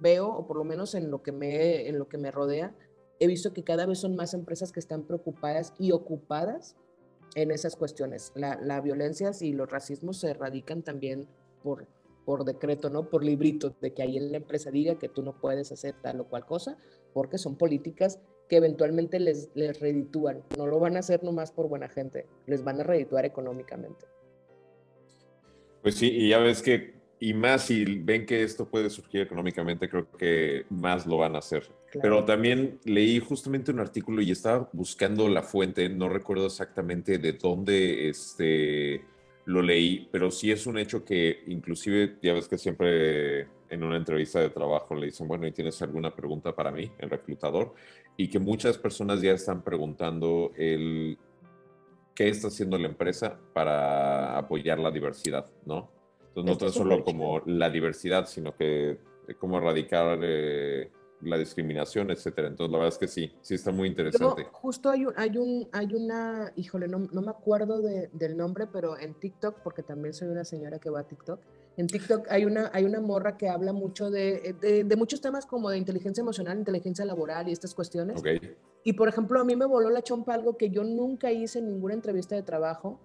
[0.00, 2.74] veo, o por lo menos en lo, que me, en lo que me rodea,
[3.20, 6.74] he visto que cada vez son más empresas que están preocupadas y ocupadas
[7.36, 8.32] en esas cuestiones.
[8.34, 11.28] La, la violencia y los racismos se erradican también
[11.62, 11.86] por,
[12.24, 13.08] por decreto, ¿no?
[13.08, 16.20] Por librito, de que ahí en la empresa diga que tú no puedes hacer tal
[16.20, 16.76] o cual cosa,
[17.12, 20.42] porque son políticas que eventualmente les, les reditúan.
[20.56, 24.06] No lo van a hacer nomás por buena gente, les van a redituar económicamente.
[25.82, 29.88] Pues sí, y ya ves que, y más si ven que esto puede surgir económicamente,
[29.88, 31.64] creo que más lo van a hacer.
[32.00, 37.32] Pero también leí justamente un artículo y estaba buscando la fuente, no recuerdo exactamente de
[37.34, 39.04] dónde este,
[39.44, 43.96] lo leí, pero sí es un hecho que inclusive, ya ves que siempre en una
[43.96, 47.74] entrevista de trabajo le dicen, bueno, ¿y tienes alguna pregunta para mí, el reclutador?
[48.16, 51.18] Y que muchas personas ya están preguntando el
[52.14, 55.90] qué está haciendo la empresa para apoyar la diversidad, ¿no?
[56.28, 58.98] Entonces, no tan solo como la diversidad, sino que
[59.38, 60.90] cómo erradicar eh,
[61.22, 62.48] la discriminación, etcétera.
[62.48, 64.44] Entonces, la verdad es que sí, sí está muy interesante.
[64.52, 68.66] justo hay, un, hay, un, hay una, híjole, no, no me acuerdo de, del nombre,
[68.66, 71.40] pero en TikTok, porque también soy una señora que va a TikTok,
[71.76, 74.54] en TikTok hay una, hay una morra que habla mucho de,
[74.86, 78.22] de, muchos temas como de inteligencia emocional, inteligencia laboral y estas cuestiones.
[78.84, 81.66] Y por ejemplo, a mí me voló la chompa algo que yo nunca hice en
[81.66, 83.00] ninguna entrevista de trabajo,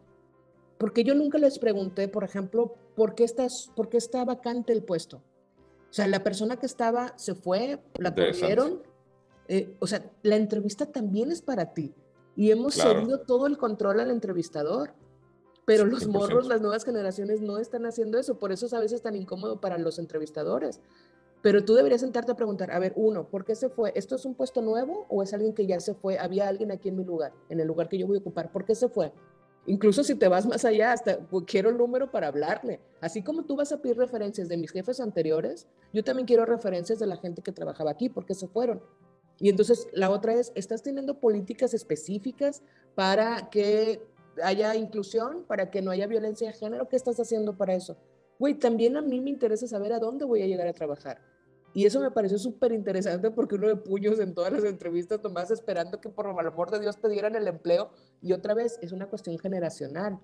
[0.78, 4.84] porque yo nunca les pregunté, por ejemplo, ¿por qué, estás, por qué está vacante el
[4.84, 5.18] puesto?
[5.90, 8.84] O sea, la persona que estaba se fue, la corrieron.
[9.48, 11.96] Eh, o sea, la entrevista también es para ti.
[12.36, 14.94] Y hemos cedido todo el control al entrevistador.
[15.70, 19.04] Pero los morros, las nuevas generaciones no están haciendo eso, por eso es a veces
[19.04, 20.82] tan incómodo para los entrevistadores.
[21.44, 23.92] Pero tú deberías sentarte a preguntar, a ver, uno, ¿por qué se fue?
[23.94, 26.18] ¿Esto es un puesto nuevo o es alguien que ya se fue?
[26.18, 28.66] Había alguien aquí en mi lugar, en el lugar que yo voy a ocupar, ¿por
[28.66, 29.14] qué se fue?
[29.68, 32.80] Incluso si te vas más allá, hasta pues, quiero el número para hablarle.
[33.00, 36.98] Así como tú vas a pedir referencias de mis jefes anteriores, yo también quiero referencias
[36.98, 38.82] de la gente que trabajaba aquí, ¿por qué se fueron?
[39.38, 42.64] Y entonces la otra es, ¿estás teniendo políticas específicas
[42.96, 44.02] para que
[44.44, 47.98] haya inclusión, para que no haya violencia de género, ¿qué estás haciendo para eso?
[48.38, 51.20] Güey, también a mí me interesa saber a dónde voy a llegar a trabajar.
[51.74, 55.52] Y eso me pareció súper interesante porque uno de puños en todas las entrevistas, nomás
[55.52, 57.92] esperando que por el amor de Dios te dieran el empleo.
[58.22, 60.20] Y otra vez, es una cuestión generacional,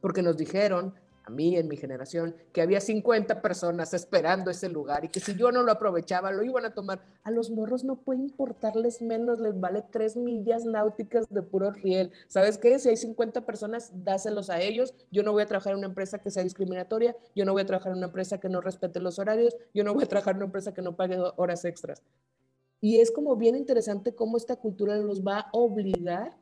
[0.00, 0.94] porque nos dijeron
[1.28, 5.34] a mí en mi generación, que había 50 personas esperando ese lugar y que si
[5.36, 7.02] yo no lo aprovechaba, lo iban a tomar.
[7.22, 12.12] A los morros no puede importarles menos, les vale tres millas náuticas de puro riel.
[12.28, 12.78] ¿Sabes qué?
[12.78, 14.94] Si hay 50 personas, dáselos a ellos.
[15.10, 17.66] Yo no voy a trabajar en una empresa que sea discriminatoria, yo no voy a
[17.66, 20.38] trabajar en una empresa que no respete los horarios, yo no voy a trabajar en
[20.38, 22.02] una empresa que no pague horas extras.
[22.80, 26.38] Y es como bien interesante cómo esta cultura los va a obligar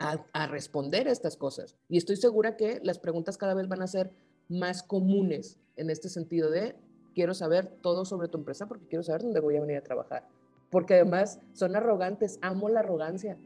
[0.00, 1.76] a, responder a estas cosas.
[1.88, 4.12] Y estoy segura que las preguntas cada vez van a ser
[4.48, 6.74] más comunes en este sentido de
[7.14, 10.26] quiero saber todo sobre tu empresa porque quiero saber dónde voy a venir a trabajar.
[10.70, 13.38] Porque además son arrogantes, amo la arrogancia.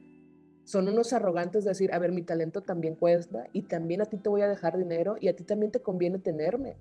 [0.65, 4.17] son unos arrogantes de decir, a ver, mi talento también cuesta y también a ti
[4.17, 6.77] te voy a dejar dinero y a ti también te conviene tenerme.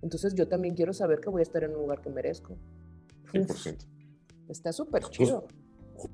[0.00, 2.56] Entonces yo también quiero saber que voy a estar en un lugar que merezco.
[3.32, 3.84] 100%.
[4.48, 5.46] está súper chido.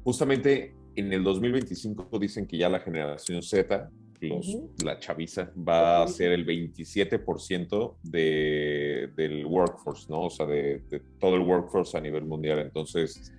[0.03, 6.09] justamente en el 2025 dicen que ya la generación Z, los, la chaviza, va a
[6.09, 10.23] ser el 27% de, del workforce, ¿no?
[10.23, 10.83] O sea, de,
[11.19, 12.59] todo el workforce a nivel mundial.
[12.61, 13.33] Entonces,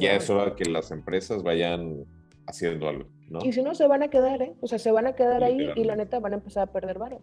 [0.00, 2.04] ya es hora que las empresas vayan
[2.46, 3.40] haciendo algo, ¿no?
[3.44, 4.54] Y si no, se van a quedar, ¿eh?
[4.60, 6.98] O sea, se van a quedar ahí y la neta van a empezar a perder
[6.98, 7.20] varo.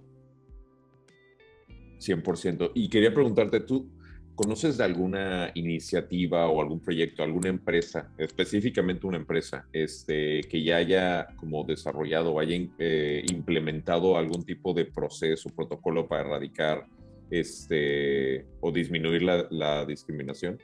[2.00, 2.72] 100%.
[2.76, 3.90] Y quería preguntarte, ¿tú
[4.38, 10.78] conoces de alguna iniciativa o algún proyecto, alguna empresa, específicamente una empresa, este, que ya
[10.78, 16.86] haya como desarrollado o haya eh, implementado algún tipo de proceso, protocolo para erradicar
[17.32, 20.60] este, o disminuir la, discriminación?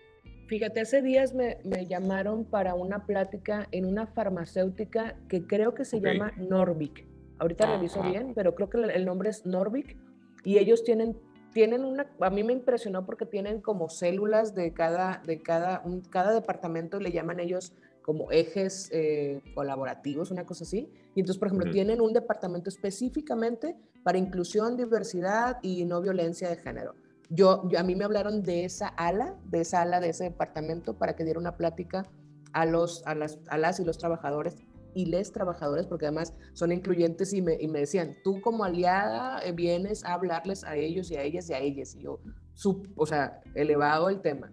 [0.47, 1.57] Fíjate, hace días me,
[1.89, 7.07] llamaron para una plática en una farmacéutica que creo que se llama Norvic.
[7.39, 9.97] Ahorita reviso bien, pero creo que el nombre es Norvic
[10.43, 11.17] y ellos tienen,
[11.53, 16.01] tienen una, a mí me impresionó porque tienen como células de cada, de cada, un,
[16.01, 20.89] cada departamento, le llaman ellos como ejes eh, colaborativos, una cosa así.
[21.15, 26.57] Y entonces, por ejemplo, tienen un departamento específicamente para inclusión, diversidad y no violencia de
[26.57, 26.95] género.
[27.29, 30.97] Yo, yo, a mí me hablaron de esa ala, de esa ala de ese departamento
[30.97, 32.05] para que diera una plática
[32.51, 34.55] a, los, a, las, a las y los trabajadores
[34.95, 39.43] y les trabajadores, porque además son incluyentes y me, y me decían, tú como aliada
[39.43, 41.95] eh, vienes a hablarles a ellos y a ellas y a ellas.
[41.95, 42.19] Y yo,
[42.53, 44.51] sub, o sea, elevado el tema.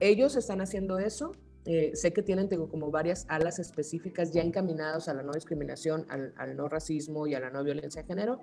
[0.00, 1.32] Ellos están haciendo eso.
[1.64, 6.06] Eh, sé que tienen tengo como varias alas específicas ya encaminadas a la no discriminación,
[6.08, 8.40] al, al no racismo y a la no violencia de género.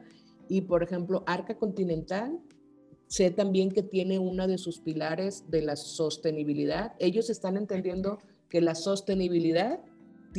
[0.48, 2.40] Y por ejemplo, Arca Continental,
[3.08, 6.94] sé también que tiene una de sus pilares de la sostenibilidad.
[7.00, 9.80] Ellos están entendiendo que la sostenibilidad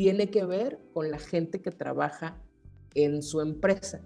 [0.01, 2.43] tiene que ver con la gente que trabaja
[2.95, 4.01] en su empresa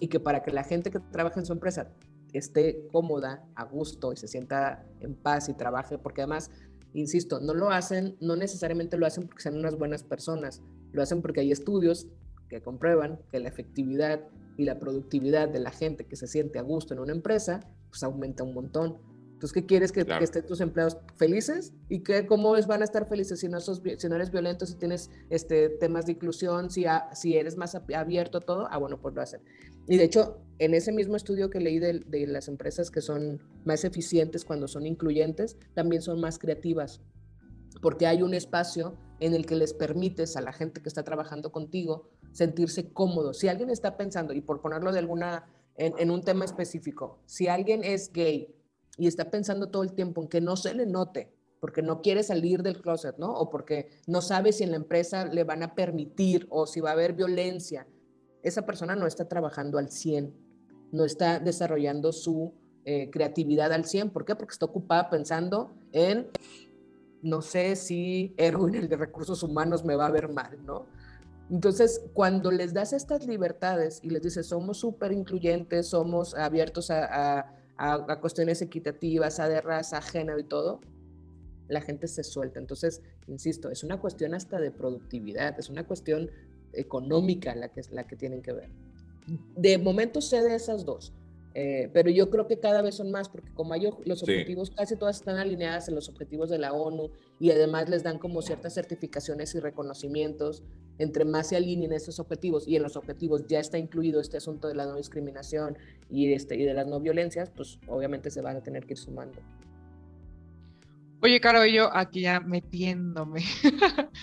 [0.00, 1.90] y que para que la gente que trabaja en su empresa
[2.32, 6.52] esté cómoda, a gusto y se sienta en paz y trabaje, porque además,
[6.94, 11.20] insisto, no lo hacen, no necesariamente lo hacen porque sean unas buenas personas, lo hacen
[11.20, 12.06] porque hay estudios
[12.48, 14.20] que comprueban que la efectividad
[14.56, 17.58] y la productividad de la gente que se siente a gusto en una empresa,
[17.88, 18.98] pues aumenta un montón.
[19.40, 21.72] Entonces, ¿qué quieres que, estén tus empleados felices?
[21.88, 24.74] ¿Y que, cómo van a estar felices si no, sos, si no eres violento, si
[24.74, 28.68] tienes este, temas de inclusión, si, si eres más abierto a todo?
[28.70, 29.40] Ah, bueno, pues lo hacen.
[29.88, 33.40] Y de hecho, en ese mismo estudio que leí de, de las empresas que son
[33.64, 37.00] más eficientes cuando son incluyentes, también son más creativas,
[37.80, 41.50] porque hay un espacio en el que les permites a la gente que está trabajando
[41.50, 43.32] contigo sentirse cómodo.
[43.32, 47.48] Si alguien está pensando, y por ponerlo de alguna, en, en un tema específico, si
[47.48, 48.54] alguien es gay,
[49.00, 52.22] y está pensando todo el tiempo en que no se le note, porque no quiere
[52.22, 53.32] salir del closet, ¿no?
[53.32, 56.90] O porque no sabe si en la empresa le van a permitir o si va
[56.90, 57.86] a haber violencia.
[58.42, 60.34] Esa persona no está trabajando al 100,
[60.92, 62.52] no está desarrollando su
[62.84, 64.10] eh, creatividad al 100.
[64.10, 64.36] ¿Por qué?
[64.36, 66.28] Porque está ocupada pensando en,
[67.22, 70.84] no sé si Erwin, el de recursos humanos, me va a ver mal, ¿no?
[71.50, 77.38] Entonces, cuando les das estas libertades y les dices, somos súper incluyentes, somos abiertos a
[77.38, 77.59] a,
[78.20, 80.80] cuestiones equitativas, a de raza, género y todo,
[81.68, 82.58] la gente se suelta.
[82.58, 86.30] Entonces, insisto, es una cuestión hasta de productividad, es una cuestión
[86.72, 88.70] económica la que, la que tienen que ver.
[89.56, 91.12] De momento sé de esas dos,
[91.54, 94.96] eh, pero yo creo que cada vez son más, porque como hay los objetivos, casi
[94.96, 97.10] todas están alineadas en los objetivos de la ONU
[97.40, 100.62] y además les dan como ciertas certificaciones y reconocimientos.
[100.98, 104.68] Entre más se alineen esos objetivos y en los objetivos ya está incluido este asunto
[104.68, 105.76] de la no discriminación
[106.10, 108.98] y, este, y de las no violencias, pues obviamente se van a tener que ir
[108.98, 109.40] sumando.
[111.22, 113.42] Oye, Caro, yo aquí ya metiéndome.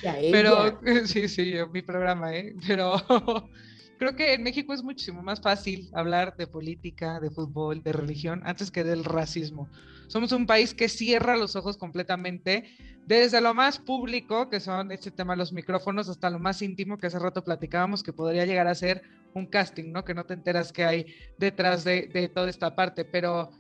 [0.01, 2.55] Ya, Pero sí, sí, mi programa, ¿eh?
[2.65, 2.93] Pero
[3.97, 8.41] creo que en México es muchísimo más fácil hablar de política, de fútbol, de religión,
[8.45, 9.69] antes que del racismo.
[10.07, 12.63] Somos un país que cierra los ojos completamente,
[13.05, 16.97] desde lo más público, que son este tema de los micrófonos, hasta lo más íntimo,
[16.97, 19.01] que hace rato platicábamos, que podría llegar a ser
[19.33, 20.05] un casting, ¿no?
[20.05, 21.05] Que no te enteras que hay
[21.37, 23.51] detrás de, de toda esta parte, pero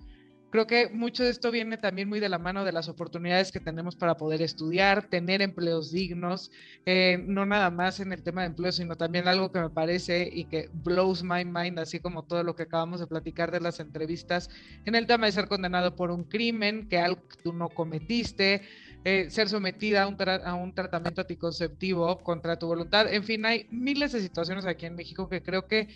[0.49, 3.59] Creo que mucho de esto viene también muy de la mano de las oportunidades que
[3.59, 6.51] tenemos para poder estudiar, tener empleos dignos,
[6.85, 10.29] eh, no nada más en el tema de empleo, sino también algo que me parece
[10.31, 13.81] y que blows my mind, así como todo lo que acabamos de platicar de las
[13.81, 14.49] entrevistas,
[14.85, 18.61] en el tema de ser condenado por un crimen, que algo que tú no cometiste,
[19.03, 23.67] eh, ser sometida a un, a un tratamiento anticonceptivo contra tu voluntad, en fin, hay
[23.69, 25.89] miles de situaciones aquí en México que creo que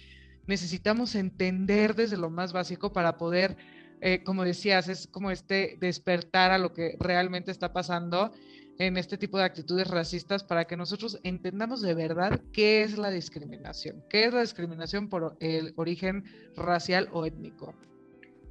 [0.45, 3.55] necesitamos entender desde lo más básico para poder
[4.01, 8.31] eh, como decías, es como este despertar a lo que realmente está pasando
[8.79, 13.11] en este tipo de actitudes racistas para que nosotros entendamos de verdad qué es la
[13.11, 16.23] discriminación, qué es la discriminación por el origen
[16.55, 17.75] racial o étnico.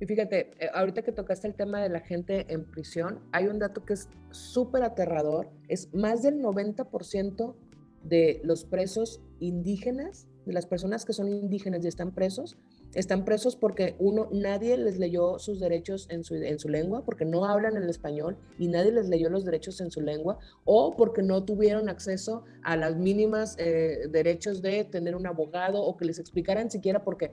[0.01, 3.59] Y fíjate, eh, ahorita que tocaste el tema de la gente en prisión, hay un
[3.59, 7.57] dato que es súper aterrador, es más del 90%
[8.05, 12.57] de los presos indígenas, de las personas que son indígenas y están presos,
[12.95, 17.25] están presos porque uno, nadie les leyó sus derechos en su, en su lengua, porque
[17.25, 21.23] no hablan el español y nadie les leyó los derechos en su lengua, o porque
[21.23, 26.19] no tuvieron acceso a las mínimas eh, derechos de tener un abogado o que les
[26.19, 27.31] explicaran siquiera, porque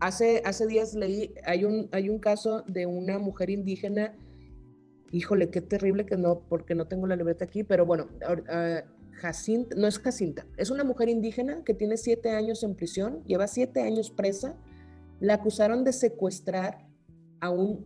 [0.00, 4.14] hace, hace días leí, hay un, hay un caso de una mujer indígena,
[5.12, 8.80] híjole, qué terrible que no, porque no tengo la libreta aquí, pero bueno, uh,
[9.12, 13.46] Jacinta, no es Jacinta, es una mujer indígena que tiene siete años en prisión, lleva
[13.46, 14.56] siete años presa
[15.20, 16.86] la acusaron de secuestrar
[17.40, 17.84] a un,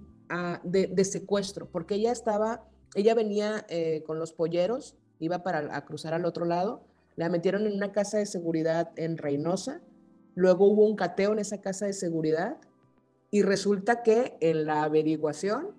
[0.65, 2.65] de, secuestro, porque ella estaba,
[2.95, 6.85] ella venía eh, con los polleros, iba para a cruzar al otro lado,
[7.17, 9.81] la metieron en una casa de seguridad en Reynosa,
[10.35, 12.59] luego hubo un cateo en esa casa de seguridad
[13.31, 15.75] y resulta que en la averiguación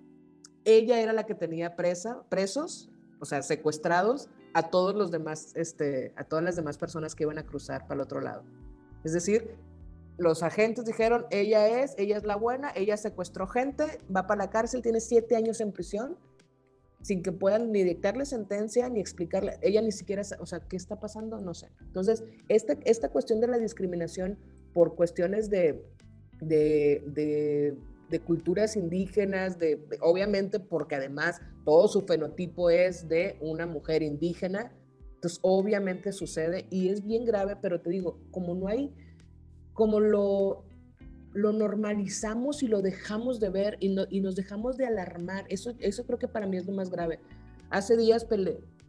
[0.64, 6.12] ella era la que tenía presa, presos, o sea, secuestrados a todos los demás, este,
[6.16, 8.44] a todas las demás personas que iban a cruzar para el otro lado.
[9.04, 9.56] Es decir,
[10.18, 14.50] los agentes dijeron, ella es, ella es la buena, ella secuestró gente, va para la
[14.50, 16.16] cárcel, tiene siete años en prisión,
[17.02, 21.00] sin que puedan ni dictarle sentencia, ni explicarle, ella ni siquiera, o sea, ¿qué está
[21.00, 21.40] pasando?
[21.40, 21.68] No sé.
[21.80, 24.38] Entonces, esta, esta cuestión de la discriminación
[24.72, 25.84] por cuestiones de,
[26.40, 27.02] de,
[28.08, 34.72] de, culturas indígenas, de, obviamente porque además todo su fenotipo es de una mujer indígena,
[35.14, 38.92] entonces obviamente sucede y es bien grave, pero te digo, como no hay
[39.74, 40.64] como lo,
[41.32, 45.44] lo normalizamos y lo dejamos de ver y, y, nos dejamos de alarmar.
[45.48, 47.20] Eso, eso creo que para mí es lo más grave.
[47.70, 48.26] Hace días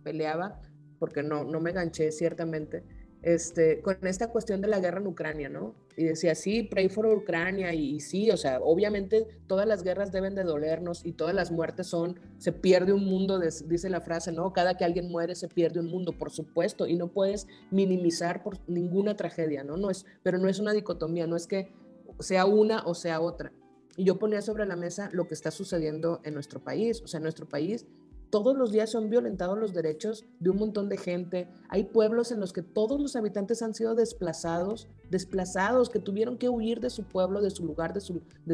[0.04, 0.62] peleaba,
[1.00, 2.84] porque no, no me ganché ciertamente,
[3.24, 5.74] este, con esta cuestión de la guerra en Ucrania, ¿no?
[5.96, 10.36] Y decía, sí, pray for Ucrania, y, sí, o sea, obviamente todas las guerras deben
[10.36, 14.52] de dolernos y todas las muertes son, se pierde un mundo, dice la frase, ¿no?
[14.52, 18.58] Cada que alguien muere se pierde un mundo, por supuesto, y no puedes minimizar por
[18.68, 19.78] ninguna tragedia, ¿no?
[19.78, 21.72] no es, pero no es una dicotomía, no es que
[22.20, 23.54] sea una o sea otra.
[23.96, 27.20] Y yo ponía sobre la mesa lo que está sucediendo en nuestro país, o sea,
[27.20, 27.86] en nuestro país
[28.34, 31.48] todos los días son violentados los derechos de un montón de gente.
[31.69, 36.50] Hay pueblos en los que todos los habitantes han sido desplazados, desplazados, que tuvieron que
[36.50, 38.02] huir de su pueblo, de su lugar, de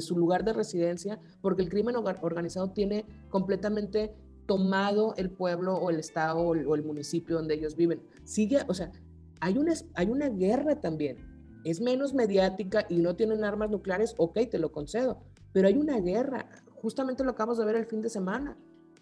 [0.01, 4.13] su, lugar de residencia, porque el crimen organizado tiene completamente
[4.47, 8.01] tomado el pueblo o el estado o el, municipio donde ellos viven.
[8.25, 8.91] Sigue, o sea,
[9.39, 11.15] hay una, hay una guerra también.
[11.63, 15.21] Es menos mediática y no tienen armas nucleares, ok, te lo concedo,
[15.53, 16.49] pero hay una guerra.
[16.81, 18.57] Justamente lo acabamos de ver el fin de semana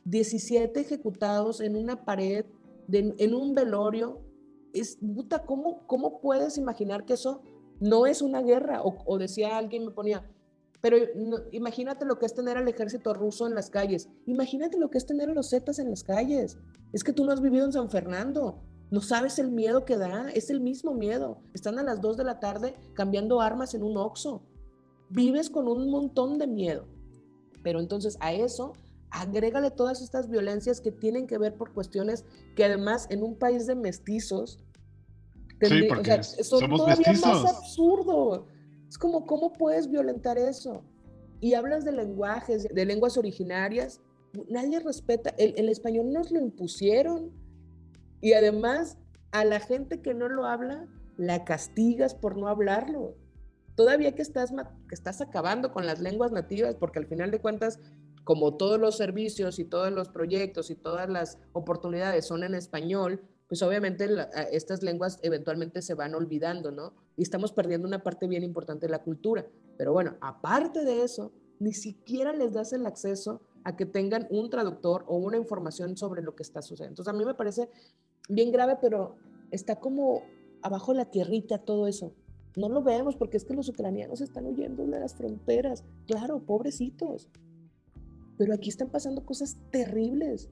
[0.07, 2.45] 17 ejecutados en una pared,
[2.91, 4.21] en un velorio.
[4.73, 7.41] Es, puta, ¿cómo, ¿cómo puedes imaginar que eso
[7.81, 8.81] no es una guerra?
[8.83, 10.25] O, decía alguien, me ponía,
[10.79, 10.97] pero
[11.51, 14.09] imagínate lo que es tener al ejército ruso en las calles.
[14.25, 16.57] Imagínate lo que es tener a los Zetas en las calles.
[16.93, 18.63] Es que tú no has vivido en San Fernando.
[18.89, 20.29] No sabes el miedo que da.
[20.29, 21.41] Es el mismo miedo.
[21.53, 24.43] Están a las 2 de la tarde cambiando armas en un Oxxo.
[25.09, 26.85] Vives con un montón de miedo.
[27.63, 28.73] Pero entonces a eso
[29.11, 33.67] agrégale todas estas violencias que tienen que ver por cuestiones que además en un país
[33.67, 34.59] de mestizos
[35.61, 38.47] sí, porque son somos todavía más absurdo.
[38.87, 40.83] Es como, ¿cómo puedes violentar eso?
[41.39, 44.01] Y hablas de lenguajes, de lenguas originarias,
[44.49, 47.31] nadie respeta, el, el español nos lo impusieron
[48.21, 48.97] y además
[49.31, 53.15] a la gente que no lo habla, la castigas por no hablarlo.
[53.75, 57.79] Todavía que estás, que estás acabando con las lenguas nativas, porque al final de cuentas
[58.27, 63.21] como todos los servicios y todos los proyectos y todas las oportunidades son en español,
[63.47, 64.05] pues obviamente
[64.51, 66.91] estas lenguas eventualmente se van olvidando, ¿no?
[67.15, 69.47] Y estamos perdiendo una parte bien importante de la cultura.
[69.77, 74.49] Pero bueno, aparte de eso, ni siquiera les das el acceso a que tengan un
[74.49, 77.01] traductor o una información sobre lo que está sucediendo.
[77.01, 77.69] Entonces a mí me parece
[78.27, 79.15] bien grave, pero
[79.51, 80.23] está como
[80.61, 82.11] abajo la tierrita todo eso.
[82.57, 85.85] No lo vemos porque es que los ucranianos están huyendo de las fronteras.
[86.07, 87.29] Claro, pobrecitos.
[88.37, 90.49] Pero aquí están pasando cosas terribles,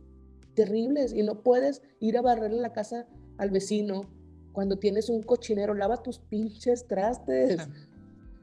[0.55, 3.07] terribles, y no puedes ir a barrerle la casa
[3.37, 4.09] al vecino
[4.55, 7.59] cuando tienes un cochinero, lava tus pinches trastes.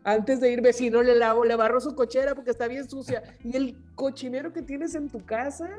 [0.05, 3.23] Antes de ir vecino le lavo, le barro su cochera porque está bien sucia.
[3.43, 5.71] Y el cochinero que tienes en tu casa,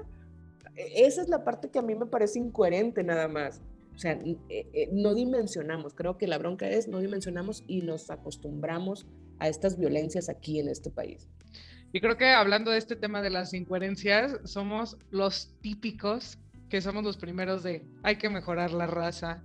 [0.76, 3.62] e, esa es la parte que a mí me parece incoherente nada más.
[3.96, 8.10] O sea, e, e, no dimensionamos, creo que la bronca es no dimensionamos y nos
[8.10, 9.06] acostumbramos
[9.38, 11.30] a estas violencias aquí en este país.
[11.94, 17.04] Y creo que hablando de este tema de las incoherencias, somos los típicos que somos
[17.04, 19.44] los primeros de hay que mejorar la raza.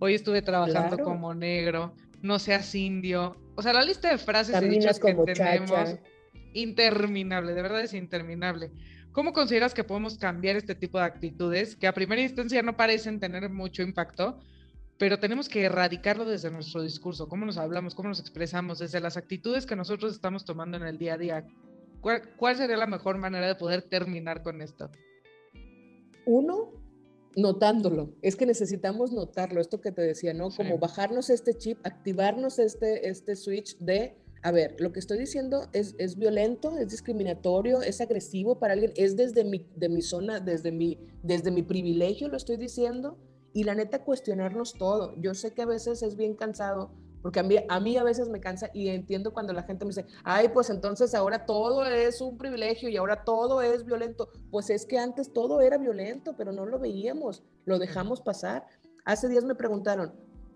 [0.00, 3.36] Hoy estuve trabajando como negro, no seas indio.
[3.54, 5.94] O sea, la lista de frases y dichos que tenemos
[6.54, 8.72] interminable, de verdad es interminable.
[9.12, 13.20] ¿Cómo consideras que podemos cambiar este tipo de actitudes que a primera instancia no parecen
[13.20, 14.40] tener mucho impacto,
[14.98, 17.28] pero tenemos que erradicarlo desde nuestro discurso?
[17.28, 17.94] ¿Cómo nos hablamos?
[17.94, 18.80] ¿Cómo nos expresamos?
[18.80, 21.46] Desde las actitudes que nosotros estamos tomando en el día a día.
[22.36, 24.90] ¿Cuál, sería la mejor manera de poder terminar con esto?
[26.24, 26.72] Uno,
[27.34, 28.14] notándolo.
[28.22, 30.50] Es que necesitamos notarlo, esto que te decía, ¿no?
[30.50, 35.68] Como bajarnos este chip, activarnos este, este switch de, a ver, lo que estoy diciendo
[35.72, 40.38] es, es violento, es discriminatorio, es agresivo para alguien, es desde mi, de mi zona,
[40.38, 43.18] desde mi, desde mi privilegio lo estoy diciendo.
[43.52, 45.14] Y la neta, cuestionarnos todo.
[45.20, 46.92] Yo sé que a veces es bien cansado
[47.26, 49.88] porque a mí, a mí a veces me cansa y entiendo cuando la gente me
[49.88, 54.28] dice, ay, pues entonces ahora todo es un privilegio y ahora todo es violento.
[54.48, 58.64] Pues es que antes todo era violento, pero no lo veíamos, lo dejamos pasar.
[59.04, 60.12] Hace días me preguntaron,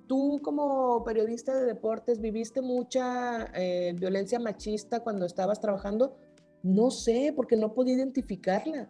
[0.07, 6.15] tú como periodista de deportes, ¿viviste mucha eh, violencia machista cuando estabas trabajando?
[6.63, 8.89] No sé, porque no podía identificarla,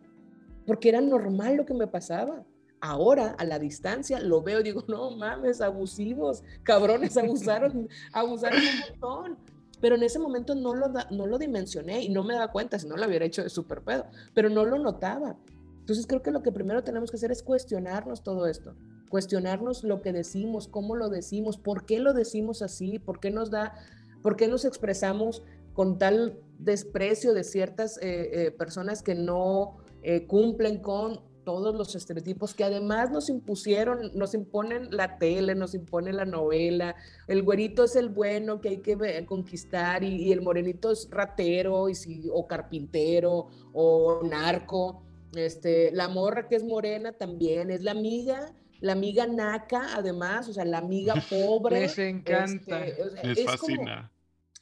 [0.67, 2.45] porque era normal lo que me pasaba.
[2.81, 8.91] Ahora, a la distancia, lo veo y digo, no mames, abusivos, cabrones, abusaron, abusaron un
[8.91, 9.39] montón.
[9.81, 12.87] Pero en ese momento no lo, no lo dimensioné y no me daba cuenta, si
[12.87, 15.37] no lo hubiera hecho de súper pedo, pero no lo notaba.
[15.81, 18.75] Entonces creo que lo que primero tenemos que hacer es cuestionarnos todo esto,
[19.09, 23.51] cuestionarnos lo que decimos, cómo lo decimos, por qué lo decimos así, por qué nos
[23.51, 23.75] da,
[24.23, 30.27] por qué nos expresamos con tal desprecio de ciertas eh, eh, personas que no eh,
[30.27, 36.13] cumplen con todos los estereotipos que además nos impusieron, nos imponen la tele, nos impone
[36.13, 36.95] la novela,
[37.27, 41.97] el güerito es el bueno que hay que conquistar y, el morenito es ratero y
[41.97, 45.03] si, o carpintero o narco,
[45.35, 50.53] este, la morra que es morena también es la amiga, la amiga naca además, o
[50.53, 51.81] sea, la amiga pobre.
[51.81, 52.87] Les encanta.
[52.87, 54.13] Este, Les fascina.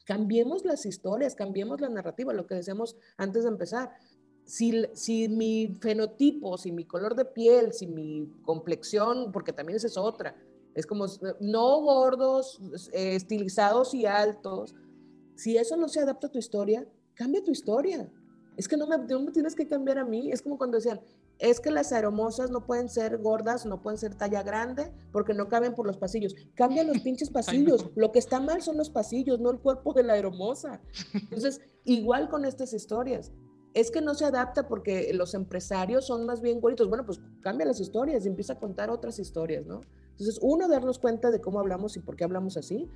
[0.06, 3.90] cambiemos las historias, cambiemos la narrativa, lo que decíamos antes de empezar
[4.48, 9.98] si, mi fenotipo, si mi color de piel, si mi complexión, porque también esa es
[9.98, 10.34] otra,
[10.74, 11.04] es como
[11.40, 12.58] no gordos,
[12.92, 14.74] eh, estilizados y altos,
[15.36, 18.10] si eso no se adapta a tu historia, cambia tu historia.
[18.56, 20.32] Es que no me, no me tienes que cambiar a mí.
[20.32, 21.00] Es como cuando decían,
[21.38, 25.48] es que las aeromosas no pueden ser gordas, no pueden ser talla grande, porque no
[25.48, 26.34] caben por los pasillos.
[26.54, 27.90] Cambia los pinches pasillos.
[27.94, 30.80] Lo que está mal son los pasillos, no el cuerpo de la aeromosa.
[31.12, 33.30] Entonces, igual con estas historias
[33.80, 36.88] es que no se adapta porque los empresarios son más bien güeritos.
[36.88, 39.82] Bueno, pues cambia las historias y empieza a contar otras historias, ¿no?
[40.12, 42.88] Entonces, uno, darnos cuenta de cómo hablamos y por qué hablamos así.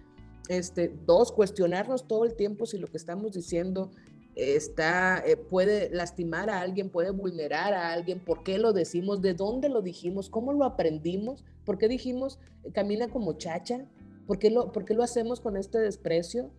[0.48, 3.92] Este, dos, cuestionarnos todo el tiempo si lo que estamos diciendo
[4.34, 9.34] está, eh, puede lastimar a alguien, puede vulnerar a alguien, por qué lo decimos, de
[9.34, 12.38] dónde lo dijimos, cómo lo aprendimos, por qué dijimos
[12.72, 13.84] camina como chacha,
[14.26, 16.50] por qué lo, por qué lo hacemos con este desprecio.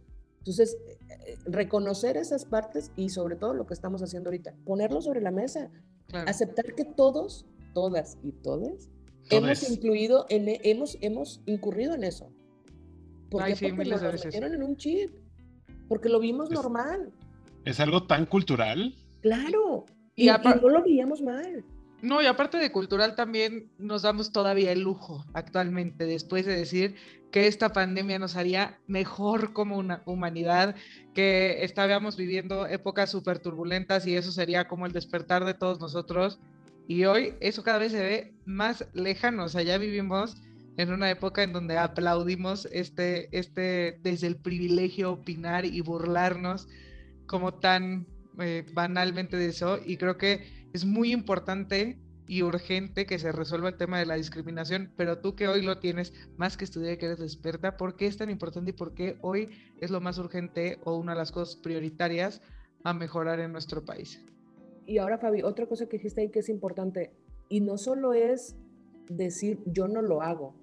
[0.43, 0.77] Entonces,
[1.45, 5.71] reconocer esas partes y sobre todo lo que estamos haciendo ahorita, ponerlo sobre la mesa,
[6.11, 8.89] aceptar que todos, todas y todes
[9.29, 12.29] hemos incluido en, e, hemos, hemos incurrido en eso.
[13.29, 15.11] porque nos lo metieron en un chip,
[15.87, 17.11] porque lo vimos normal.
[17.65, 18.95] ¿Es algo tan cultural?
[19.21, 19.85] Claro,
[20.15, 20.31] y, y
[20.61, 21.63] no lo veíamos mal.
[22.03, 26.95] No, y aparte de cultural también nos damos todavía el lujo actualmente, después de decir
[27.31, 30.75] que esta pandemia nos haría mejor como una humanidad,
[31.13, 36.41] que estábamos viviendo épocas súper turbulentas y eso sería como el despertar de todos nosotros.
[36.89, 40.35] Y hoy eso cada vez se ve más lejano, o sea, ya vivimos
[40.75, 46.67] en una época en donde aplaudimos este, este, desde el privilegio opinar y burlarnos
[47.27, 48.05] como tan
[48.39, 49.79] eh, banalmente de eso.
[49.85, 54.15] Y creo que es muy importante y urgente que se resuelva el tema de la
[54.15, 58.07] discriminación, pero tú que hoy lo tienes más que estudiar que eres experta, ¿por qué
[58.07, 59.49] es tan importante y por qué hoy
[59.81, 62.41] es lo más urgente o una de las cosas prioritarias
[62.83, 64.21] a mejorar en nuestro país?
[64.85, 67.13] Y ahora, Fabi, otra cosa que dijiste ahí que es importante,
[67.49, 68.55] y no solo es
[69.09, 70.55] decir yo no lo hago,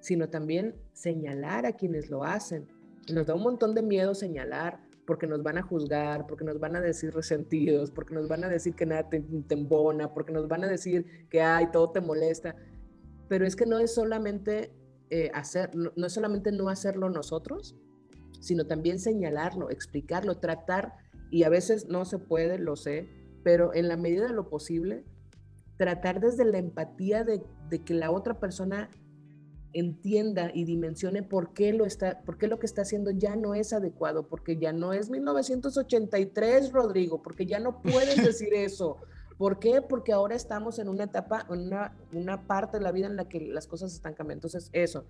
[0.00, 2.66] sino también señalar a quienes lo hacen.
[3.12, 6.76] Nos da un montón de miedo señalar, porque nos van a juzgar, porque nos van
[6.76, 10.64] a decir resentidos, porque nos van a decir que nada te, embona, porque nos van
[10.64, 12.54] a decir que ay, todo te molesta.
[13.26, 14.70] Pero es que no es solamente
[15.08, 17.74] eh, hacer, no, es solamente no hacerlo nosotros,
[18.40, 20.92] sino también señalarlo, explicarlo, tratar,
[21.30, 23.08] y a veces no se puede, lo sé,
[23.42, 25.06] pero en la medida de lo posible,
[25.78, 28.90] tratar desde la empatía de que la otra persona
[29.72, 33.54] entienda y dimensione por qué lo está, por qué lo que está haciendo ya no
[33.54, 38.96] es adecuado, porque ya no es 1983, Rodrigo, porque ya no puedes decir eso.
[39.36, 39.82] ¿Por qué?
[39.82, 43.28] Porque ahora estamos en una etapa, en una, una parte de la vida en la
[43.28, 44.48] que las cosas están cambiando.
[44.48, 45.04] Entonces, eso,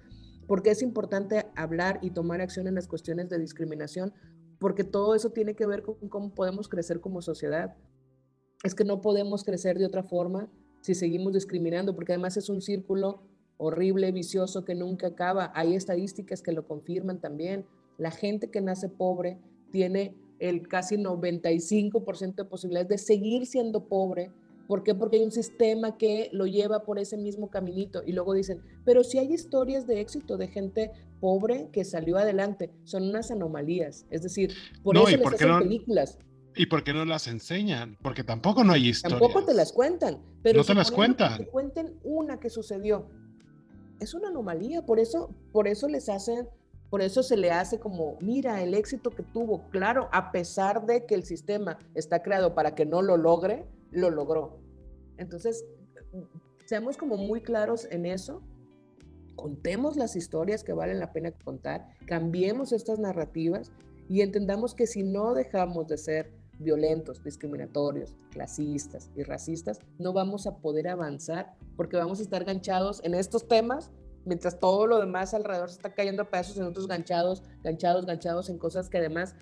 [0.46, 4.12] porque es importante hablar y tomar acción en las cuestiones de discriminación,
[4.59, 7.76] porque todo eso tiene que ver con cómo podemos crecer como sociedad.
[8.64, 10.50] Es que no podemos crecer de otra forma
[10.82, 13.22] si seguimos discriminando, porque además es un círculo
[13.59, 15.52] horrible, vicioso, que nunca acaba.
[15.54, 17.66] Hay estadísticas que lo confirman también.
[17.98, 19.38] La gente que nace pobre
[19.70, 24.30] tiene el casi 95% de posibilidades de seguir siendo pobre.
[24.68, 24.94] ¿Por qué?
[24.94, 28.02] Porque hay un sistema que lo lleva por ese mismo caminito.
[28.06, 30.90] Y luego dicen, pero si hay historias de éxito de gente
[31.20, 34.06] pobre que salió adelante, son unas anomalías.
[34.11, 36.18] Es decir, por eso les hacen películas.
[36.54, 37.96] ¿Y por qué no las enseñan?
[38.02, 39.20] Porque tampoco no hay historias.
[39.20, 40.20] Tampoco te las cuentan.
[40.42, 41.38] Pero no te las cuentan.
[41.38, 43.06] Que cuenten una que sucedió
[44.01, 46.49] es una anomalía, por eso, por eso les hacen,
[46.90, 51.05] por eso se le hace como, mira, el éxito que tuvo, claro, a pesar de
[51.07, 54.59] que el sistema está creado para que no lo logre, lo logró.
[55.16, 55.64] Entonces,
[56.64, 58.42] seamos como muy claros en eso,
[59.36, 63.70] contemos las historias que valen la pena contar, cambiemos estas narrativas
[64.09, 70.46] y entendamos que si no dejamos de ser violentos, discriminatorios, clasistas y racistas, no vamos
[70.46, 73.90] a poder avanzar porque vamos a estar ganchados en estos temas
[74.24, 78.50] mientras todo lo demás alrededor se está cayendo a pedazos en otros ganchados, ganchados, ganchados
[78.50, 79.34] en cosas que además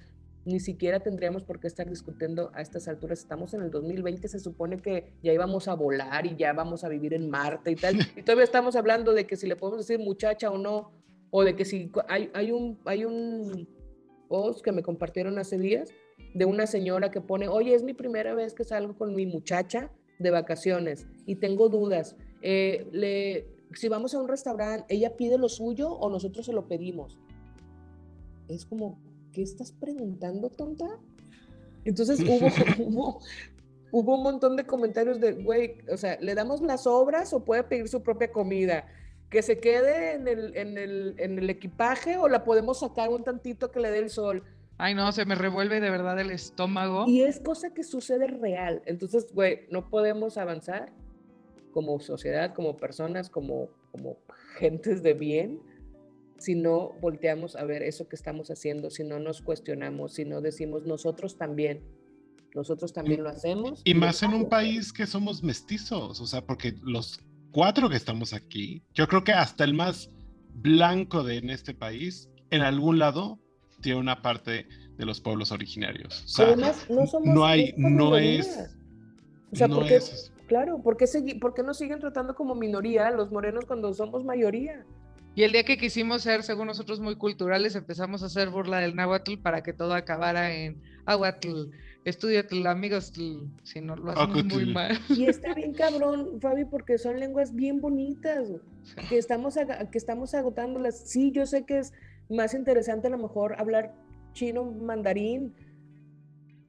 [0.45, 3.19] ni siquiera tendríamos por qué estar discutiendo a estas alturas.
[3.19, 6.89] Estamos en el 2020, se supone que ya íbamos a volar y ya vamos a
[6.89, 7.97] vivir en Marte y tal.
[8.17, 10.93] Y todavía estamos hablando de que si le podemos decir muchacha o no,
[11.31, 13.69] o de que si hay, hay un, hay un
[14.29, 15.91] post que me compartieron hace días
[16.37, 19.91] de una señora que pone, oye, es mi primera vez que salgo con mi muchacha
[20.19, 22.15] de vacaciones y tengo dudas.
[22.43, 26.69] Eh, le, si vamos a un restaurante, ¿ella pide lo suyo o nosotros se lo
[26.69, 27.19] pedimos?
[28.49, 28.99] Es como,
[29.33, 30.99] ¿qué estás preguntando, tonta?
[31.87, 32.21] Entonces
[32.79, 33.21] hubo,
[33.91, 37.65] hubo, un montón de comentarios de, güey, o sea, ¿le damos las obras o puede
[37.65, 38.87] pedir su propia comida?
[39.31, 43.25] ¿Que se quede en el, en el, en el equipaje o la podemos sacar un
[43.25, 44.45] tantito que le dé el sol?
[44.79, 47.07] Ay, no, se me revuelve de verdad el estómago.
[47.09, 48.83] Y es cosa que sucede real.
[48.87, 50.93] Entonces, güey, no podemos avanzar
[51.73, 54.19] como sociedad, como personas, como, como
[54.59, 55.61] gentes de bien,
[56.39, 60.41] si no volteamos a ver eso que estamos haciendo, si no nos cuestionamos, si no
[60.41, 61.83] decimos nosotros también,
[62.55, 63.83] nosotros también lo hacemos.
[63.85, 67.21] Y, más en un país que somos mestizos, o sea, porque los
[67.53, 70.11] cuatro que estamos aquí, yo creo que hasta el más
[70.55, 73.39] blanco de en este país, en algún lado
[73.81, 74.67] tiene una parte
[74.97, 76.25] de los pueblos originarios.
[76.25, 78.71] O sea, no, somos, no hay, no es.
[79.53, 80.01] O sea, porque,
[80.47, 81.07] claro, ¿por qué,
[81.41, 84.85] ¿por qué nos siguen tratando como minoría los morenos cuando somos mayoría?
[85.37, 88.97] Y el día que quisimos ser, según nosotros, muy culturales, empezamos a hacer burla del
[88.97, 91.69] náhuatl para que todo acabara en aguatl,
[92.07, 93.13] estudiatl, amigos,
[93.63, 94.99] si no lo hacemos muy mal.
[95.11, 98.49] Y está bien cabrón, Fabi, porque son lenguas bien bonitas,
[99.11, 99.57] que estamos,
[99.93, 100.99] que estamos agotándolas.
[100.99, 101.93] Sí, yo sé que es
[102.29, 103.95] más interesante a lo mejor hablar
[104.33, 105.55] chino, mandarín,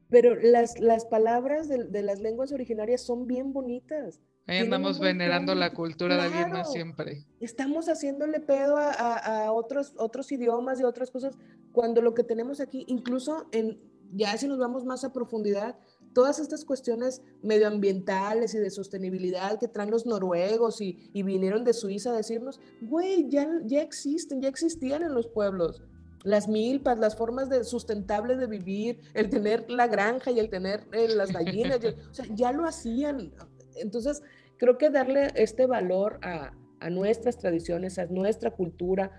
[0.09, 4.21] pero las, las palabras de, las lenguas originarias son bien bonitas.
[4.45, 7.25] Ahí andamos venerando la cultura de alguien más siempre.
[7.41, 11.37] Estamos haciéndole pedo a, a, otros, otros idiomas y otras cosas,
[11.73, 13.77] cuando lo que tenemos aquí, incluso en,
[14.13, 15.77] ya si nos vamos más a profundidad,
[16.17, 22.09] todas estas cuestiones medioambientales y de sostenibilidad que traen los noruegos y, vinieron de Suiza
[22.09, 25.83] a decirnos, güey, ya, ya existen, ya existían en los pueblos.
[26.23, 30.87] Las milpas, las formas de sustentables de vivir, el tener la granja y el tener
[30.91, 33.31] eh, las gallinas, o sea, ya lo hacían.
[33.75, 34.23] Entonces,
[34.57, 39.11] creo que darle este valor a, a nuestras tradiciones, a nuestra cultura,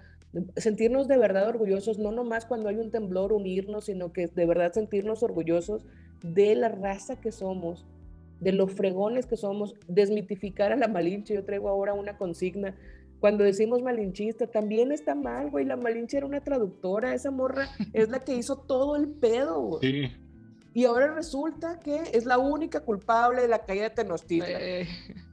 [0.57, 4.73] sentirnos de verdad orgullosos, no nomás cuando hay un temblor unirnos, sino que de verdad
[4.73, 5.87] sentirnos orgullosos
[6.23, 7.87] de la raza que somos,
[8.41, 11.35] de los fregones que somos, desmitificar a la malinche.
[11.35, 12.77] Yo traigo ahora una consigna.
[13.21, 15.65] Cuando decimos malinchista, también está mal, güey.
[15.65, 19.79] La malinche era una traductora, esa morra es la que hizo todo el pedo.
[19.81, 20.13] Sí.
[20.75, 24.61] Y ahora resulta que es la única culpable de la caída de Tenochtitlan.
[24.63, 24.89] Eh.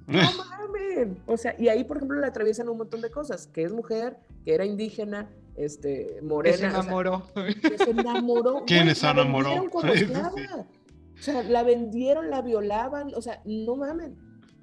[0.07, 1.17] No mames.
[1.25, 4.17] O sea, y ahí, por ejemplo, le atraviesan un montón de cosas, que es mujer,
[4.43, 6.55] que era indígena, este, morena.
[6.55, 7.27] Que se enamoró.
[7.33, 8.63] que se enamoró.
[8.67, 9.69] ¿Quién se enamoró?
[11.17, 14.17] O sea, la vendieron, la violaban, o sea, no mamen.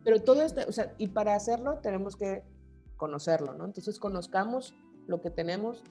[0.05, 2.43] Pero todo esto, o sea, y para hacerlo tenemos que
[2.97, 3.65] conocerlo, ¿no?
[3.65, 4.75] Entonces conozcamos
[5.07, 5.83] lo que tenemos,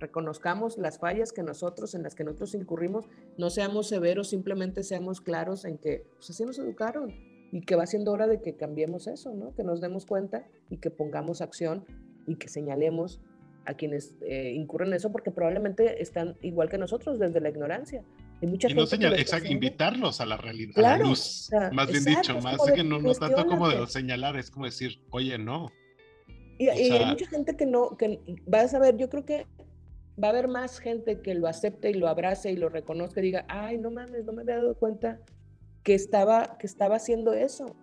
[0.00, 3.06] reconozcamos las fallas que nosotros, en las que nosotros incurrimos,
[3.38, 7.14] no seamos severos, simplemente seamos claros en que, pues así nos educaron
[7.54, 9.54] y que va siendo hora de que cambiemos eso, ¿no?
[9.54, 11.84] Que nos demos cuenta y que pongamos acción
[12.26, 13.20] y que señalemos
[13.64, 18.02] a quienes eh, incurren en eso porque probablemente están igual que nosotros desde la ignorancia.
[18.42, 22.58] y no señalar, exacto, invitarlos a la realidad, a la luz, más bien dicho, más
[22.74, 25.70] que no, no tanto como de señalar, es como decir, oye, no.
[26.58, 29.46] Y, hay mucha gente que no, que vas a ver, yo creo que
[30.20, 33.24] va a haber más gente que lo acepte y lo abrace y lo reconozca y
[33.24, 35.20] diga, ay, no mames, no me había dado cuenta
[35.84, 37.76] que estaba, que estaba haciendo eso,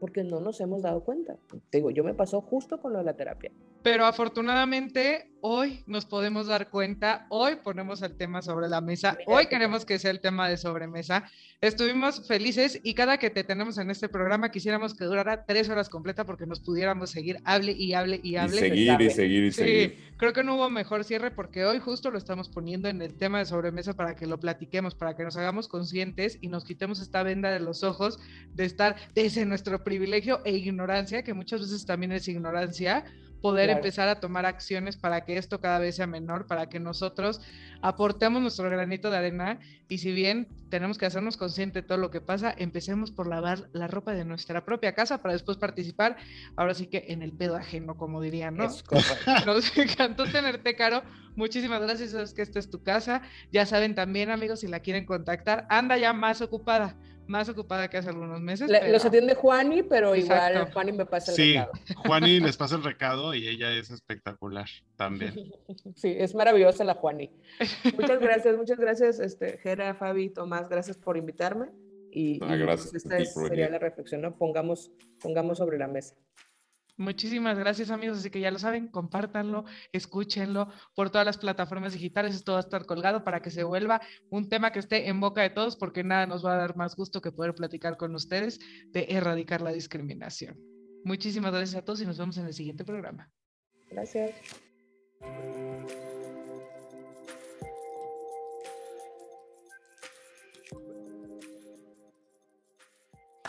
[0.00, 1.38] porque no nos hemos dado cuenta.
[1.72, 3.52] Digo, yo me pasó justo con lo de la terapia.
[3.86, 9.46] Pero afortunadamente hoy nos podemos dar cuenta, hoy ponemos el tema sobre la mesa, hoy
[9.46, 11.30] queremos que sea el tema de sobremesa.
[11.60, 15.88] Estuvimos felices y cada que te tenemos en este programa quisiéramos que durara tres horas
[15.88, 18.56] completa porque nos pudiéramos seguir, hable y hable y hable.
[18.56, 20.14] Y seguir y seguir y seguir.
[20.16, 23.38] Creo que no hubo mejor cierre porque hoy justo lo estamos poniendo en el tema
[23.38, 27.22] de sobremesa para que lo platiquemos, para que nos hagamos conscientes y nos quitemos esta
[27.22, 28.18] venda de los ojos
[28.52, 33.04] de estar desde nuestro privilegio e ignorancia, que muchas veces también es ignorancia
[33.40, 37.40] poder empezar a tomar acciones para que esto cada vez sea menor, para que nosotros
[37.82, 42.10] aportemos nuestro granito de arena y si bien tenemos que hacernos consciente de todo lo
[42.10, 46.16] que pasa, empecemos por lavar la ropa de nuestra propia casa para después participar,
[46.56, 48.64] ahora sí que en el pedo ajeno, como dirían, ¿no?
[49.46, 51.02] Nos encantó tenerte, Caro.
[51.36, 53.22] Muchísimas gracias, sabes que esta es tu casa.
[53.52, 56.96] Ya saben también, amigos, si la quieren contactar, anda ya más ocupada
[57.26, 58.70] más ocupada que hace algunos meses.
[58.90, 61.72] Los atiende Juani, pero igual Juani me pasa el recado.
[61.74, 64.66] Sí, Juani les pasa el recado y ella es espectacular
[64.96, 65.34] también.
[65.94, 67.30] Sí, es maravillosa la Juani.
[67.96, 71.70] Muchas gracias, muchas gracias, este, Gera, Fabi, Tomás, gracias por invitarme.
[72.10, 74.36] Y, ah, gracias esta sería la reflexión, ¿no?
[74.36, 76.14] Pongamos, pongamos sobre la mesa.
[76.96, 82.34] Muchísimas gracias amigos, así que ya lo saben, compártanlo, escúchenlo por todas las plataformas digitales,
[82.34, 85.42] esto va a estar colgado para que se vuelva un tema que esté en boca
[85.42, 88.58] de todos, porque nada nos va a dar más gusto que poder platicar con ustedes
[88.92, 90.58] de erradicar la discriminación.
[91.04, 93.30] Muchísimas gracias a todos y nos vemos en el siguiente programa.
[93.90, 94.32] Gracias.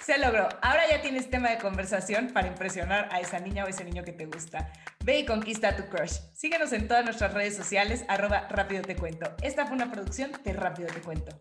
[0.07, 0.47] Se logró.
[0.61, 4.13] Ahora ya tienes tema de conversación para impresionar a esa niña o ese niño que
[4.13, 4.71] te gusta.
[5.03, 6.19] Ve y conquista tu crush.
[6.33, 9.35] Síguenos en todas nuestras redes sociales, arroba Rápido Te Cuento.
[9.41, 11.37] Esta fue una producción de Rápido Te Cuento.